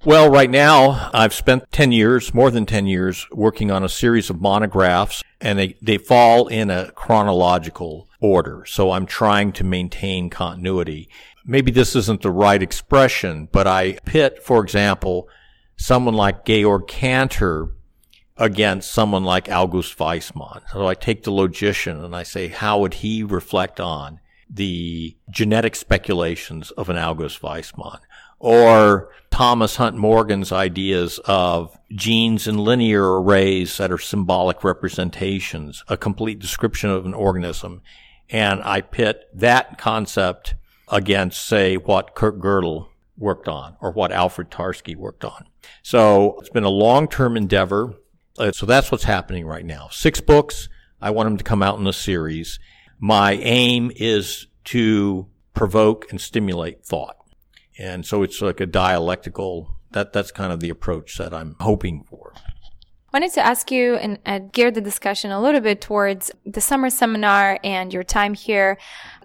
Well, 0.03 0.31
right 0.31 0.49
now, 0.49 1.11
I've 1.13 1.33
spent 1.33 1.71
10 1.71 1.91
years, 1.91 2.33
more 2.33 2.49
than 2.49 2.65
10 2.65 2.87
years, 2.87 3.27
working 3.31 3.69
on 3.69 3.83
a 3.83 3.89
series 3.89 4.31
of 4.31 4.41
monographs, 4.41 5.23
and 5.39 5.59
they, 5.59 5.77
they 5.79 5.99
fall 5.99 6.47
in 6.47 6.71
a 6.71 6.91
chronological 6.93 8.07
order. 8.19 8.65
So 8.65 8.91
I'm 8.91 9.05
trying 9.05 9.51
to 9.53 9.63
maintain 9.63 10.31
continuity. 10.31 11.07
Maybe 11.45 11.71
this 11.71 11.95
isn't 11.95 12.21
the 12.21 12.31
right 12.31 12.61
expression, 12.61 13.49
but 13.51 13.67
I 13.67 13.93
pit, 14.05 14.43
for 14.43 14.63
example, 14.63 15.27
someone 15.77 16.13
like 16.13 16.45
Georg 16.45 16.87
Cantor 16.87 17.71
against 18.37 18.91
someone 18.91 19.23
like 19.23 19.49
August 19.49 19.97
Weismann. 19.97 20.61
So 20.71 20.87
I 20.87 20.93
take 20.93 21.23
the 21.23 21.31
logician 21.31 22.03
and 22.03 22.15
I 22.15 22.23
say, 22.23 22.47
how 22.47 22.79
would 22.79 22.95
he 22.95 23.23
reflect 23.23 23.79
on 23.79 24.19
the 24.49 25.15
genetic 25.29 25.75
speculations 25.75 26.71
of 26.71 26.89
an 26.89 26.97
August 26.97 27.41
Weismann? 27.41 27.99
or 28.41 29.09
Thomas 29.29 29.75
Hunt 29.75 29.95
Morgan's 29.95 30.51
ideas 30.51 31.19
of 31.25 31.77
genes 31.91 32.47
in 32.47 32.57
linear 32.57 33.21
arrays 33.21 33.77
that 33.77 33.91
are 33.91 33.99
symbolic 33.99 34.63
representations, 34.63 35.83
a 35.87 35.95
complete 35.95 36.39
description 36.39 36.89
of 36.89 37.05
an 37.05 37.13
organism. 37.13 37.83
And 38.31 38.61
I 38.63 38.81
pit 38.81 39.29
that 39.35 39.77
concept 39.77 40.55
against, 40.91 41.47
say, 41.47 41.77
what 41.77 42.13
Kurt 42.13 42.39
Gödel 42.39 42.87
worked 43.17 43.47
on 43.47 43.77
or 43.79 43.91
what 43.91 44.11
Alfred 44.11 44.51
Tarski 44.51 44.95
worked 44.95 45.23
on. 45.23 45.45
So 45.81 46.37
it's 46.39 46.49
been 46.49 46.63
a 46.63 46.69
long-term 46.69 47.37
endeavor. 47.37 47.95
Uh, 48.37 48.51
so 48.51 48.65
that's 48.65 48.91
what's 48.91 49.03
happening 49.05 49.45
right 49.45 49.65
now. 49.65 49.87
Six 49.91 50.21
books. 50.21 50.69
I 51.01 51.11
want 51.11 51.27
them 51.27 51.37
to 51.37 51.43
come 51.43 51.63
out 51.63 51.79
in 51.79 51.87
a 51.87 51.93
series. 51.93 52.59
My 52.99 53.33
aim 53.33 53.91
is 53.95 54.47
to 54.65 55.27
provoke 55.53 56.11
and 56.11 56.19
stimulate 56.19 56.85
thought. 56.85 57.17
And 57.79 58.05
so 58.05 58.21
it's 58.23 58.41
like 58.41 58.59
a 58.59 58.65
dialectical, 58.65 59.75
that, 59.91 60.13
that's 60.13 60.31
kind 60.31 60.53
of 60.53 60.59
the 60.59 60.69
approach 60.69 61.17
that 61.17 61.33
I'm 61.33 61.55
hoping 61.59 62.03
for. 62.03 62.33
I 63.13 63.17
wanted 63.17 63.33
to 63.33 63.45
ask 63.45 63.71
you 63.71 63.95
and 63.95 64.19
uh, 64.25 64.39
gear 64.39 64.71
the 64.71 64.79
discussion 64.79 65.31
a 65.31 65.41
little 65.41 65.59
bit 65.59 65.81
towards 65.81 66.31
the 66.45 66.61
summer 66.61 66.89
seminar 66.89 67.59
and 67.61 67.91
your 67.91 68.03
time 68.03 68.33
here. 68.33 68.77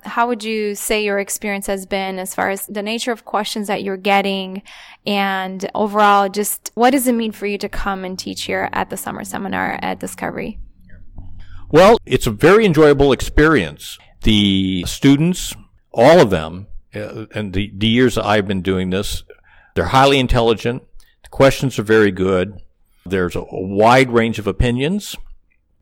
How 0.07 0.29
would 0.29 0.43
you 0.45 0.75
say 0.75 1.05
your 1.05 1.19
experience 1.19 1.67
has 1.67 1.85
been 1.85 2.19
as 2.19 2.35
far 2.35 2.51
as 2.51 2.67
the 2.67 2.83
nature 2.83 3.13
of 3.13 3.25
questions 3.25 3.67
that 3.67 3.83
you're 3.83 3.97
getting 3.97 4.63
and 5.07 5.69
overall 5.75 6.29
just 6.29 6.71
what 6.75 6.91
does 6.91 7.07
it 7.07 7.13
mean 7.13 7.33
for 7.33 7.47
you 7.47 7.59
to 7.59 7.69
come 7.69 8.05
and 8.05 8.19
teach 8.19 8.43
here 8.45 8.69
at 8.73 8.91
the 8.91 8.97
summer 8.97 9.25
seminar 9.25 9.79
at 9.83 9.99
Discovery? 9.99 10.59
Well, 11.71 11.99
it's 12.07 12.27
a 12.27 12.31
very 12.31 12.65
enjoyable 12.65 13.13
experience. 13.13 13.99
The 14.23 14.85
students, 14.87 15.55
all 15.93 16.21
of 16.21 16.31
them, 16.31 16.69
uh, 16.95 17.27
and 17.35 17.53
the, 17.53 17.73
the 17.77 17.89
years 17.89 18.15
that 18.15 18.25
I've 18.25 18.47
been 18.47 18.63
doing 18.63 18.91
this, 18.91 19.25
they're 19.75 19.87
highly 19.87 20.19
intelligent. 20.19 20.85
The 21.25 21.29
questions 21.29 21.79
are 21.79 21.83
very 21.83 22.13
good. 22.13 22.63
There's 23.05 23.37
a, 23.37 23.41
a 23.41 23.47
wide 23.51 24.11
range 24.11 24.39
of 24.39 24.47
opinions. 24.47 25.17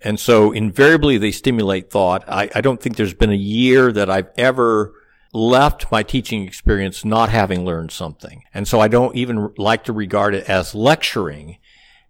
And 0.04 0.20
so 0.20 0.52
invariably 0.52 1.16
they 1.16 1.32
stimulate 1.32 1.90
thought. 1.90 2.22
I, 2.28 2.50
I 2.54 2.60
don't 2.60 2.80
think 2.80 2.96
there's 2.96 3.14
been 3.14 3.32
a 3.32 3.34
year 3.34 3.90
that 3.90 4.10
I've 4.10 4.28
ever 4.36 4.92
left 5.32 5.90
my 5.90 6.02
teaching 6.02 6.46
experience 6.46 7.04
not 7.04 7.30
having 7.30 7.64
learned 7.64 7.90
something. 7.90 8.44
And 8.52 8.68
so 8.68 8.78
I 8.80 8.86
don't 8.86 9.16
even 9.16 9.52
like 9.56 9.84
to 9.84 9.92
regard 9.92 10.34
it 10.34 10.48
as 10.48 10.74
lecturing 10.74 11.58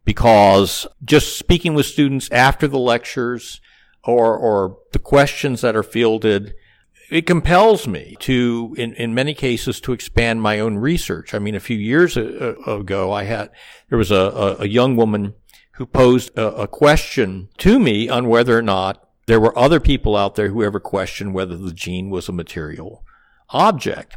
because 0.05 0.87
just 1.05 1.39
speaking 1.39 1.75
with 1.75 1.87
students 1.87 2.29
after 2.31 2.69
the 2.69 2.79
lectures 2.79 3.61
or, 4.03 4.37
or 4.37 4.79
the 4.93 4.99
questions 4.99 5.63
that 5.63 5.77
are 5.77 5.83
fielded, 5.83 6.55
it 7.11 7.27
compels 7.27 7.87
me 7.87 8.17
to, 8.21 8.75
in, 8.77 8.93
in 8.95 9.15
many 9.15 9.35
cases, 9.35 9.81
to 9.83 9.93
expand 9.93 10.43
my 10.43 10.59
own 10.59 10.77
research. 10.77 11.33
I 11.33 11.39
mean, 11.39 11.55
a 11.55 11.61
few 11.61 11.79
years 11.79 12.17
ago, 12.17 13.13
I 13.13 13.25
had, 13.25 13.51
there 13.89 13.99
was 13.99 14.11
a, 14.11 14.57
a 14.59 14.67
young 14.67 14.97
woman 14.97 15.35
who 15.75 15.87
posed 15.87 16.37
a, 16.37 16.55
a 16.55 16.69
question 16.69 17.49
to 17.59 17.79
me 17.79 18.09
on 18.09 18.29
whether 18.29 18.57
or 18.57 18.63
not 18.63 19.09
there 19.27 19.41
were 19.41 19.57
other 19.59 19.81
people 19.81 20.17
out 20.17 20.35
there 20.35 20.49
who 20.49 20.63
ever 20.63 20.81
questioned 20.81 21.35
whether 21.35 21.57
the 21.57 21.73
gene 21.73 22.11
was 22.11 22.29
a 22.29 22.33
material 22.33 23.05
object. 23.51 24.17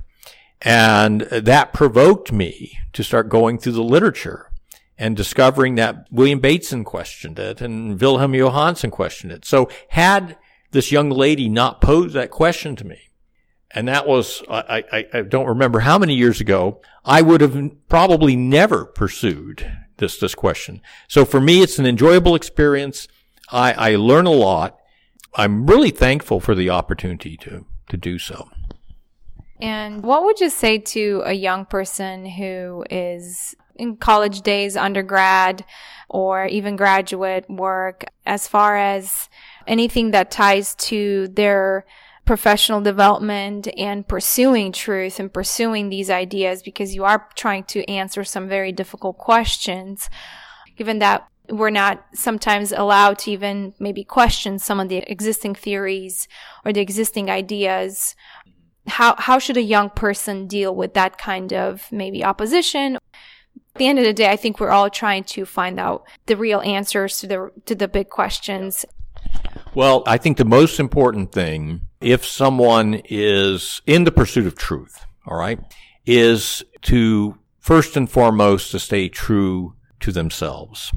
And 0.61 1.21
that 1.21 1.73
provoked 1.73 2.31
me 2.31 2.77
to 2.93 3.03
start 3.03 3.29
going 3.29 3.57
through 3.57 3.73
the 3.73 3.83
literature 3.83 4.51
and 4.97 5.15
discovering 5.15 5.75
that 5.75 6.07
William 6.11 6.39
Bateson 6.39 6.83
questioned 6.83 7.37
it 7.37 7.61
and 7.61 7.99
Wilhelm 7.99 8.33
Johannsen 8.33 8.91
questioned 8.91 9.31
it. 9.31 9.45
So 9.45 9.69
had 9.89 10.37
this 10.71 10.91
young 10.91 11.09
lady 11.09 11.47
not 11.47 11.81
posed 11.81 12.15
that 12.15 12.31
question 12.31 12.75
to 12.77 12.85
me, 12.85 12.99
and 13.71 13.87
that 13.87 14.07
was, 14.07 14.41
I, 14.49 14.83
I, 14.91 15.05
I 15.13 15.21
don't 15.21 15.47
remember 15.47 15.81
how 15.81 15.99
many 15.99 16.15
years 16.15 16.41
ago, 16.41 16.81
I 17.05 17.21
would 17.21 17.41
have 17.41 17.87
probably 17.87 18.35
never 18.35 18.85
pursued 18.85 19.71
this, 19.97 20.17
this 20.17 20.35
question. 20.35 20.81
So 21.07 21.25
for 21.25 21.41
me, 21.41 21.61
it's 21.61 21.79
an 21.79 21.85
enjoyable 21.85 22.35
experience. 22.35 23.07
I, 23.51 23.73
I 23.73 23.95
learn 23.95 24.25
a 24.25 24.31
lot. 24.31 24.79
I'm 25.35 25.67
really 25.67 25.91
thankful 25.91 26.39
for 26.39 26.55
the 26.55 26.69
opportunity 26.69 27.37
to, 27.37 27.65
to 27.89 27.97
do 27.97 28.17
so. 28.17 28.49
And 29.59 30.03
what 30.03 30.23
would 30.23 30.39
you 30.39 30.49
say 30.49 30.77
to 30.77 31.23
a 31.25 31.33
young 31.33 31.65
person 31.65 32.25
who 32.25 32.85
is 32.89 33.55
in 33.75 33.97
college 33.97 34.41
days, 34.41 34.75
undergrad, 34.75 35.63
or 36.09 36.45
even 36.45 36.75
graduate 36.75 37.49
work, 37.49 38.05
as 38.25 38.47
far 38.47 38.77
as 38.77 39.29
anything 39.65 40.11
that 40.11 40.31
ties 40.31 40.75
to 40.75 41.27
their 41.29 41.85
professional 42.27 42.81
development 42.81 43.67
and 43.77 44.07
pursuing 44.07 44.71
truth 44.71 45.19
and 45.19 45.33
pursuing 45.33 45.89
these 45.89 46.09
ideas 46.09 46.61
because 46.61 46.93
you 46.93 47.05
are 47.05 47.27
trying 47.35 47.63
to 47.63 47.83
answer 47.89 48.23
some 48.23 48.47
very 48.47 48.71
difficult 48.71 49.17
questions, 49.17 50.09
given 50.75 50.99
that 50.99 51.27
we're 51.49 51.69
not 51.69 52.05
sometimes 52.13 52.73
allowed 52.73 53.17
to 53.17 53.31
even 53.31 53.73
maybe 53.79 54.03
question 54.03 54.59
some 54.59 54.79
of 54.79 54.89
the 54.89 54.97
existing 55.09 55.55
theories 55.55 56.27
or 56.65 56.73
the 56.73 56.81
existing 56.81 57.29
ideas. 57.29 58.15
How, 58.85 59.15
how 59.17 59.39
should 59.39 59.57
a 59.57 59.61
young 59.61 59.89
person 59.89 60.47
deal 60.47 60.75
with 60.75 60.93
that 60.93 61.17
kind 61.17 61.53
of 61.53 61.89
maybe 61.91 62.23
opposition? 62.23 62.97
At 62.97 63.79
the 63.79 63.87
end 63.87 63.99
of 63.99 64.05
the 64.05 64.13
day, 64.13 64.29
I 64.29 64.35
think 64.35 64.59
we're 64.59 64.69
all 64.69 64.89
trying 64.89 65.23
to 65.25 65.45
find 65.45 65.79
out 65.79 66.05
the 66.25 66.35
real 66.35 66.59
answers 66.61 67.19
to 67.19 67.27
the, 67.27 67.51
to 67.65 67.75
the 67.75 67.87
big 67.87 68.09
questions 68.09 68.85
well, 69.73 70.03
I 70.07 70.17
think 70.17 70.37
the 70.37 70.45
most 70.45 70.79
important 70.79 71.31
thing, 71.31 71.81
if 72.01 72.25
someone 72.25 73.01
is 73.05 73.81
in 73.85 74.03
the 74.03 74.11
pursuit 74.11 74.45
of 74.45 74.55
truth, 74.55 75.05
all 75.25 75.37
right, 75.37 75.59
is 76.05 76.63
to 76.83 77.37
first 77.59 77.97
and 77.97 78.09
foremost 78.09 78.71
to 78.71 78.79
stay 78.79 79.09
true 79.09 79.75
to 79.99 80.11
themselves. 80.11 80.91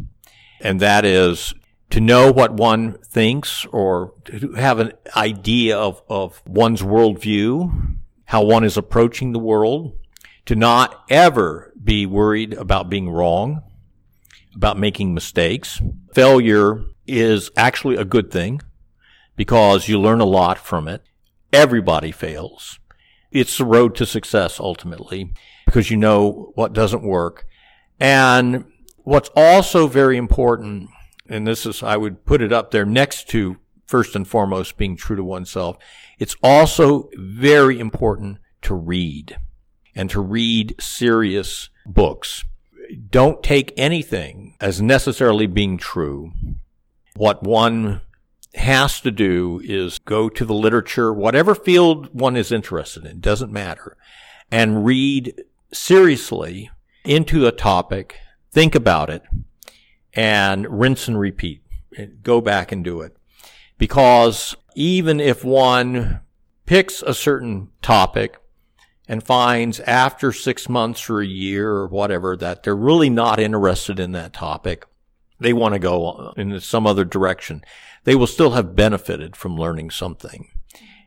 And 0.60 0.78
that 0.80 1.04
is 1.04 1.54
to 1.90 2.00
know 2.00 2.30
what 2.30 2.52
one 2.52 2.98
thinks 2.98 3.66
or 3.66 4.14
to 4.26 4.52
have 4.52 4.78
an 4.78 4.92
idea 5.16 5.76
of, 5.76 6.02
of 6.08 6.42
one's 6.46 6.82
worldview, 6.82 7.96
how 8.26 8.44
one 8.44 8.62
is 8.62 8.76
approaching 8.76 9.32
the 9.32 9.38
world, 9.38 9.98
to 10.46 10.54
not 10.54 11.04
ever 11.08 11.72
be 11.82 12.06
worried 12.06 12.54
about 12.54 12.90
being 12.90 13.10
wrong, 13.10 13.62
about 14.54 14.78
making 14.78 15.14
mistakes. 15.14 15.80
Failure 16.14 16.84
is 17.06 17.50
actually 17.56 17.96
a 17.96 18.04
good 18.04 18.30
thing 18.30 18.60
because 19.40 19.88
you 19.88 19.98
learn 19.98 20.20
a 20.20 20.26
lot 20.26 20.59
from 20.59 20.87
it. 20.87 21.03
Everybody 21.50 22.12
fails. 22.12 22.79
It's 23.31 23.57
the 23.57 23.64
road 23.64 23.94
to 23.94 24.05
success 24.05 24.61
ultimately 24.61 25.33
because 25.64 25.90
you 25.90 25.96
know 25.96 26.53
what 26.57 26.74
doesn't 26.74 27.03
work. 27.03 27.46
And 27.98 28.66
what's 28.98 29.31
also 29.35 29.87
very 29.87 30.18
important, 30.18 30.90
and 31.26 31.46
this 31.46 31.64
is, 31.64 31.83
I 31.83 31.96
would 31.96 32.26
put 32.26 32.42
it 32.42 32.53
up 32.53 32.70
there 32.70 32.85
next 32.85 33.31
to 33.31 33.57
first 33.87 34.14
and 34.14 34.29
foremost 34.29 34.76
being 34.76 34.94
true 34.94 35.16
to 35.16 35.24
oneself. 35.24 35.79
It's 36.18 36.37
also 36.42 37.09
very 37.14 37.81
important 37.81 38.40
to 38.61 38.74
read 38.74 39.38
and 39.94 40.11
to 40.11 40.20
read 40.20 40.74
serious 40.79 41.70
books. 41.87 42.44
Don't 43.09 43.42
take 43.42 43.72
anything 43.79 44.55
as 44.61 44.83
necessarily 44.83 45.46
being 45.46 45.79
true 45.79 46.33
what 47.16 47.42
one 47.42 48.03
has 48.54 49.00
to 49.00 49.10
do 49.10 49.60
is 49.64 49.98
go 50.00 50.28
to 50.28 50.44
the 50.44 50.54
literature, 50.54 51.12
whatever 51.12 51.54
field 51.54 52.12
one 52.12 52.36
is 52.36 52.50
interested 52.50 53.04
in, 53.04 53.20
doesn't 53.20 53.52
matter, 53.52 53.96
and 54.50 54.84
read 54.84 55.34
seriously 55.72 56.70
into 57.04 57.46
a 57.46 57.52
topic, 57.52 58.16
think 58.50 58.74
about 58.74 59.08
it, 59.08 59.22
and 60.14 60.80
rinse 60.80 61.06
and 61.08 61.18
repeat. 61.18 61.62
Go 62.22 62.40
back 62.40 62.72
and 62.72 62.84
do 62.84 63.00
it. 63.00 63.16
Because 63.78 64.56
even 64.74 65.20
if 65.20 65.44
one 65.44 66.20
picks 66.66 67.02
a 67.02 67.14
certain 67.14 67.68
topic 67.82 68.38
and 69.08 69.22
finds 69.22 69.80
after 69.80 70.32
six 70.32 70.68
months 70.68 71.08
or 71.08 71.20
a 71.20 71.26
year 71.26 71.70
or 71.70 71.88
whatever 71.88 72.36
that 72.36 72.62
they're 72.62 72.76
really 72.76 73.10
not 73.10 73.40
interested 73.40 73.98
in 73.98 74.12
that 74.12 74.32
topic, 74.32 74.86
they 75.40 75.53
want 75.53 75.74
to 75.74 75.79
go 75.79 76.33
in 76.37 76.61
some 76.61 76.87
other 76.87 77.05
direction, 77.05 77.62
they 78.05 78.14
will 78.14 78.26
still 78.26 78.53
have 78.53 78.76
benefited 78.76 79.35
from 79.37 79.57
learning 79.57 79.90
something. 79.90 80.48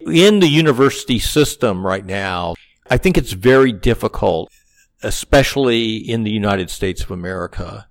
In 0.05 0.39
the 0.39 0.47
university 0.47 1.19
system 1.19 1.85
right 1.85 2.05
now, 2.05 2.55
I 2.89 2.97
think 2.97 3.17
it's 3.17 3.31
very 3.31 3.71
difficult, 3.71 4.51
especially 5.01 5.95
in 5.95 6.23
the 6.23 6.31
United 6.31 6.69
States 6.69 7.03
of 7.03 7.11
America, 7.11 7.87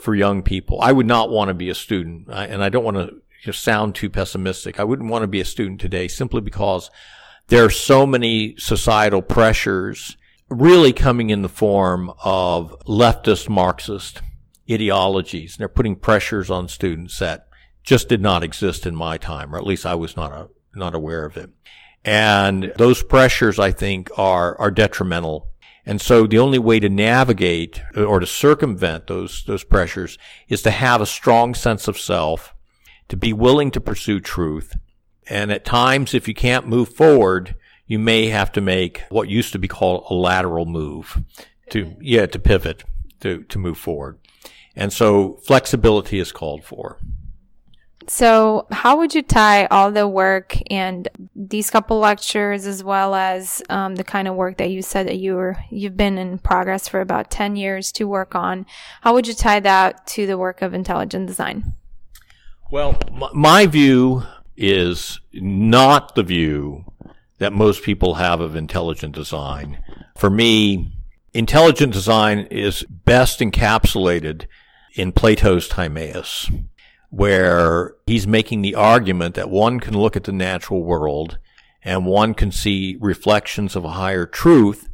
for 0.00 0.14
young 0.14 0.42
people. 0.42 0.78
I 0.82 0.92
would 0.92 1.06
not 1.06 1.30
want 1.30 1.48
to 1.48 1.54
be 1.54 1.70
a 1.70 1.74
student, 1.74 2.28
and 2.28 2.62
I 2.62 2.68
don't 2.68 2.84
want 2.84 3.10
to 3.44 3.52
sound 3.52 3.94
too 3.94 4.10
pessimistic. 4.10 4.78
I 4.78 4.84
wouldn't 4.84 5.10
want 5.10 5.22
to 5.22 5.28
be 5.28 5.40
a 5.40 5.44
student 5.46 5.80
today 5.80 6.08
simply 6.08 6.42
because 6.42 6.90
there 7.48 7.64
are 7.64 7.70
so 7.70 8.06
many 8.06 8.54
societal 8.58 9.22
pressures 9.22 10.16
really 10.50 10.92
coming 10.92 11.30
in 11.30 11.42
the 11.42 11.48
form 11.48 12.12
of 12.22 12.78
leftist 12.86 13.48
Marxist 13.48 14.20
ideologies. 14.70 15.54
And 15.54 15.60
they're 15.60 15.68
putting 15.68 15.96
pressures 15.96 16.50
on 16.50 16.68
students 16.68 17.18
that 17.18 17.48
just 17.82 18.08
did 18.08 18.20
not 18.20 18.42
exist 18.42 18.86
in 18.86 18.96
my 18.96 19.18
time, 19.18 19.54
or 19.54 19.58
at 19.58 19.66
least 19.66 19.86
I 19.86 19.94
was 19.94 20.16
not 20.16 20.32
a, 20.32 20.48
not 20.74 20.94
aware 20.94 21.24
of 21.24 21.36
it. 21.36 21.50
And 22.04 22.72
those 22.76 23.02
pressures, 23.02 23.58
I 23.58 23.72
think, 23.72 24.10
are, 24.18 24.58
are 24.58 24.70
detrimental. 24.70 25.50
And 25.86 26.00
so 26.00 26.26
the 26.26 26.38
only 26.38 26.58
way 26.58 26.80
to 26.80 26.88
navigate 26.88 27.82
or 27.96 28.20
to 28.20 28.26
circumvent 28.26 29.06
those, 29.06 29.44
those 29.46 29.64
pressures 29.64 30.18
is 30.48 30.62
to 30.62 30.70
have 30.70 31.00
a 31.00 31.06
strong 31.06 31.54
sense 31.54 31.88
of 31.88 31.98
self, 31.98 32.54
to 33.08 33.16
be 33.16 33.32
willing 33.32 33.70
to 33.72 33.80
pursue 33.80 34.20
truth. 34.20 34.74
And 35.28 35.50
at 35.50 35.64
times, 35.64 36.14
if 36.14 36.28
you 36.28 36.34
can't 36.34 36.66
move 36.66 36.90
forward, 36.90 37.54
you 37.86 37.98
may 37.98 38.28
have 38.28 38.52
to 38.52 38.60
make 38.60 39.02
what 39.10 39.28
used 39.28 39.52
to 39.52 39.58
be 39.58 39.68
called 39.68 40.06
a 40.08 40.14
lateral 40.14 40.66
move 40.66 41.22
to, 41.70 41.84
mm-hmm. 41.84 42.00
yeah, 42.00 42.26
to 42.26 42.38
pivot, 42.38 42.84
to, 43.20 43.42
to 43.44 43.58
move 43.58 43.78
forward. 43.78 44.18
And 44.76 44.92
so 44.92 45.38
flexibility 45.44 46.18
is 46.18 46.32
called 46.32 46.64
for. 46.64 46.98
So, 48.06 48.66
how 48.70 48.98
would 48.98 49.14
you 49.14 49.22
tie 49.22 49.64
all 49.66 49.90
the 49.90 50.06
work 50.06 50.58
and 50.70 51.08
these 51.34 51.70
couple 51.70 51.98
lectures, 51.98 52.66
as 52.66 52.84
well 52.84 53.14
as 53.14 53.62
um, 53.70 53.94
the 53.94 54.04
kind 54.04 54.28
of 54.28 54.34
work 54.34 54.58
that 54.58 54.70
you 54.70 54.82
said 54.82 55.06
that 55.08 55.16
you 55.16 55.34
were 55.34 55.56
you've 55.70 55.96
been 55.96 56.18
in 56.18 56.38
progress 56.38 56.86
for 56.86 57.00
about 57.00 57.30
ten 57.30 57.56
years 57.56 57.90
to 57.92 58.04
work 58.04 58.34
on? 58.34 58.66
How 59.00 59.14
would 59.14 59.26
you 59.26 59.32
tie 59.32 59.60
that 59.60 60.06
to 60.08 60.26
the 60.26 60.36
work 60.36 60.60
of 60.60 60.74
intelligent 60.74 61.26
design? 61.26 61.74
Well, 62.70 62.98
my 63.32 63.66
view 63.66 64.24
is 64.56 65.20
not 65.32 66.14
the 66.14 66.22
view 66.22 66.84
that 67.38 67.52
most 67.52 67.82
people 67.82 68.14
have 68.14 68.40
of 68.40 68.54
intelligent 68.54 69.14
design. 69.14 69.82
For 70.16 70.28
me, 70.28 70.92
intelligent 71.32 71.92
design 71.92 72.40
is 72.50 72.82
best 72.82 73.40
encapsulated 73.40 74.46
in 74.94 75.12
Plato's 75.12 75.68
Timaeus, 75.68 76.50
where 77.10 77.94
he's 78.06 78.26
making 78.26 78.62
the 78.62 78.74
argument 78.74 79.34
that 79.34 79.50
one 79.50 79.80
can 79.80 79.96
look 79.96 80.16
at 80.16 80.24
the 80.24 80.32
natural 80.32 80.82
world 80.82 81.38
and 81.82 82.06
one 82.06 82.34
can 82.34 82.50
see 82.50 82.96
reflections 83.00 83.76
of 83.76 83.84
a 83.84 83.90
higher 83.90 84.26
truth. 84.26 84.88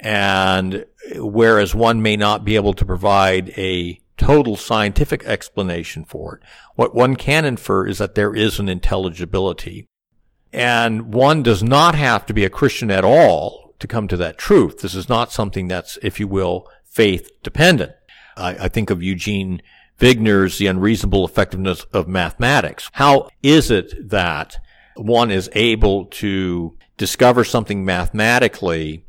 And 0.00 0.84
whereas 1.16 1.74
one 1.74 2.02
may 2.02 2.16
not 2.16 2.44
be 2.44 2.56
able 2.56 2.74
to 2.74 2.84
provide 2.84 3.50
a 3.50 4.00
total 4.16 4.56
scientific 4.56 5.24
explanation 5.24 6.04
for 6.04 6.36
it, 6.36 6.42
what 6.74 6.94
one 6.94 7.16
can 7.16 7.44
infer 7.44 7.86
is 7.86 7.98
that 7.98 8.14
there 8.14 8.34
is 8.34 8.58
an 8.58 8.68
intelligibility. 8.68 9.86
And 10.52 11.12
one 11.12 11.42
does 11.42 11.62
not 11.62 11.94
have 11.94 12.26
to 12.26 12.34
be 12.34 12.44
a 12.44 12.50
Christian 12.50 12.90
at 12.90 13.04
all 13.04 13.74
to 13.78 13.86
come 13.86 14.06
to 14.08 14.16
that 14.18 14.38
truth. 14.38 14.80
This 14.80 14.94
is 14.94 15.08
not 15.08 15.32
something 15.32 15.68
that's, 15.68 15.98
if 16.02 16.20
you 16.20 16.28
will, 16.28 16.68
faith 16.84 17.30
dependent. 17.42 17.92
I, 18.36 18.50
I 18.64 18.68
think 18.68 18.90
of 18.90 19.02
Eugene 19.02 19.62
Wigner's 20.00 20.58
The 20.58 20.66
Unreasonable 20.66 21.24
Effectiveness 21.24 21.84
of 21.92 22.08
Mathematics. 22.08 22.90
How 22.92 23.28
is 23.42 23.70
it 23.70 24.10
that 24.10 24.58
one 24.96 25.30
is 25.30 25.50
able 25.54 26.06
to 26.06 26.76
discover 26.96 27.44
something 27.44 27.84
mathematically 27.84 29.06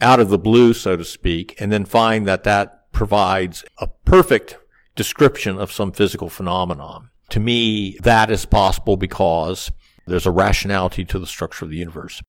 out 0.00 0.20
of 0.20 0.28
the 0.28 0.38
blue, 0.38 0.74
so 0.74 0.96
to 0.96 1.04
speak, 1.04 1.54
and 1.60 1.72
then 1.72 1.84
find 1.84 2.26
that 2.26 2.44
that 2.44 2.92
provides 2.92 3.64
a 3.78 3.88
perfect 4.04 4.58
description 4.94 5.58
of 5.58 5.72
some 5.72 5.92
physical 5.92 6.28
phenomenon? 6.28 7.10
To 7.30 7.40
me, 7.40 7.98
that 8.02 8.30
is 8.30 8.46
possible 8.46 8.96
because 8.96 9.70
there's 10.06 10.26
a 10.26 10.30
rationality 10.30 11.04
to 11.06 11.18
the 11.18 11.26
structure 11.26 11.64
of 11.64 11.70
the 11.70 11.78
universe. 11.78 12.22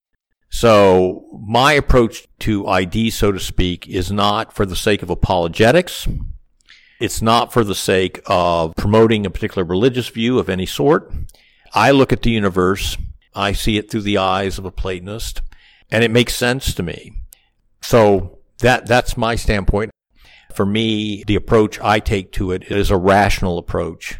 So 0.49 1.25
my 1.45 1.73
approach 1.73 2.27
to 2.39 2.67
ID, 2.67 3.09
so 3.11 3.31
to 3.31 3.39
speak, 3.39 3.87
is 3.87 4.11
not 4.11 4.53
for 4.53 4.65
the 4.65 4.75
sake 4.75 5.03
of 5.03 5.09
apologetics. 5.09 6.07
It's 6.99 7.21
not 7.21 7.53
for 7.53 7.63
the 7.63 7.75
sake 7.75 8.21
of 8.25 8.75
promoting 8.75 9.25
a 9.25 9.29
particular 9.29 9.63
religious 9.63 10.07
view 10.07 10.39
of 10.39 10.49
any 10.49 10.65
sort. 10.65 11.13
I 11.73 11.91
look 11.91 12.11
at 12.11 12.23
the 12.23 12.31
universe. 12.31 12.97
I 13.35 13.51
see 13.51 13.77
it 13.77 13.91
through 13.91 14.01
the 14.01 14.17
eyes 14.17 14.57
of 14.57 14.65
a 14.65 14.71
Platonist 14.71 15.41
and 15.91 16.03
it 16.03 16.11
makes 16.11 16.35
sense 16.35 16.73
to 16.73 16.83
me. 16.83 17.13
So 17.81 18.39
that, 18.59 18.87
that's 18.87 19.15
my 19.15 19.35
standpoint. 19.35 19.91
For 20.53 20.65
me, 20.65 21.23
the 21.27 21.35
approach 21.35 21.79
I 21.81 21.99
take 21.99 22.31
to 22.33 22.51
it 22.51 22.71
is 22.71 22.89
a 22.89 22.97
rational 22.97 23.59
approach 23.59 24.17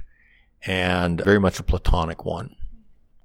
and 0.66 1.20
very 1.24 1.40
much 1.40 1.60
a 1.60 1.64
Platonic 1.64 2.26
one. 2.26 2.56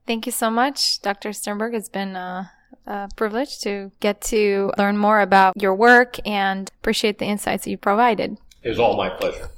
Thank 0.07 0.25
you 0.27 0.33
so 0.33 0.51
much, 0.51 1.01
Dr. 1.03 1.33
Sternberg. 1.33 1.75
It's 1.75 1.89
been 1.89 2.17
a, 2.17 2.51
a, 2.87 3.09
privilege 3.17 3.61
to 3.61 3.91
get 4.01 4.21
to 4.23 4.73
learn 4.79 4.97
more 4.97 5.21
about 5.21 5.55
your 5.61 5.75
work 5.75 6.17
and 6.27 6.71
appreciate 6.81 7.19
the 7.19 7.27
insights 7.27 7.65
that 7.65 7.71
you 7.71 7.79
provided. 7.79 8.39
It 8.63 8.69
was 8.69 8.79
all 8.79 8.97
my 8.97 9.09
pleasure. 9.09 9.51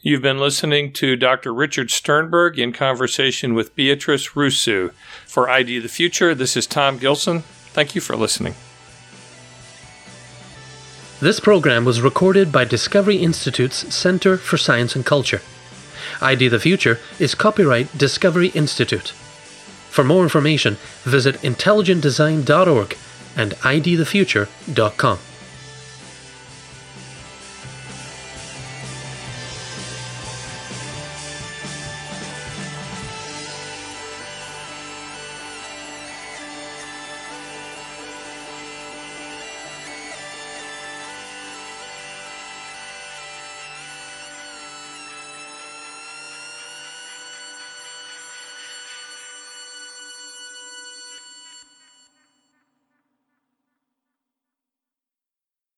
You've 0.00 0.22
been 0.22 0.38
listening 0.38 0.92
to 0.94 1.16
Dr. 1.16 1.52
Richard 1.52 1.90
Sternberg 1.90 2.58
in 2.58 2.72
conversation 2.72 3.54
with 3.54 3.74
Beatrice 3.74 4.36
Russo. 4.36 4.90
For 5.26 5.50
ID 5.50 5.80
the 5.80 5.88
Future, 5.88 6.36
this 6.36 6.56
is 6.56 6.68
Tom 6.68 6.98
Gilson. 6.98 7.40
Thank 7.72 7.96
you 7.96 8.00
for 8.00 8.14
listening. 8.14 8.54
This 11.20 11.40
program 11.40 11.84
was 11.84 12.00
recorded 12.00 12.52
by 12.52 12.64
Discovery 12.64 13.16
Institute's 13.16 13.92
Center 13.92 14.36
for 14.36 14.56
Science 14.56 14.94
and 14.94 15.04
Culture. 15.04 15.42
ID 16.22 16.46
the 16.46 16.60
Future 16.60 17.00
is 17.18 17.34
copyright 17.34 17.98
Discovery 17.98 18.48
Institute. 18.48 19.12
For 19.90 20.04
more 20.04 20.22
information, 20.22 20.76
visit 21.02 21.36
intelligentdesign.org 21.36 22.96
and 23.36 23.52
idthefuture.com. 23.52 25.18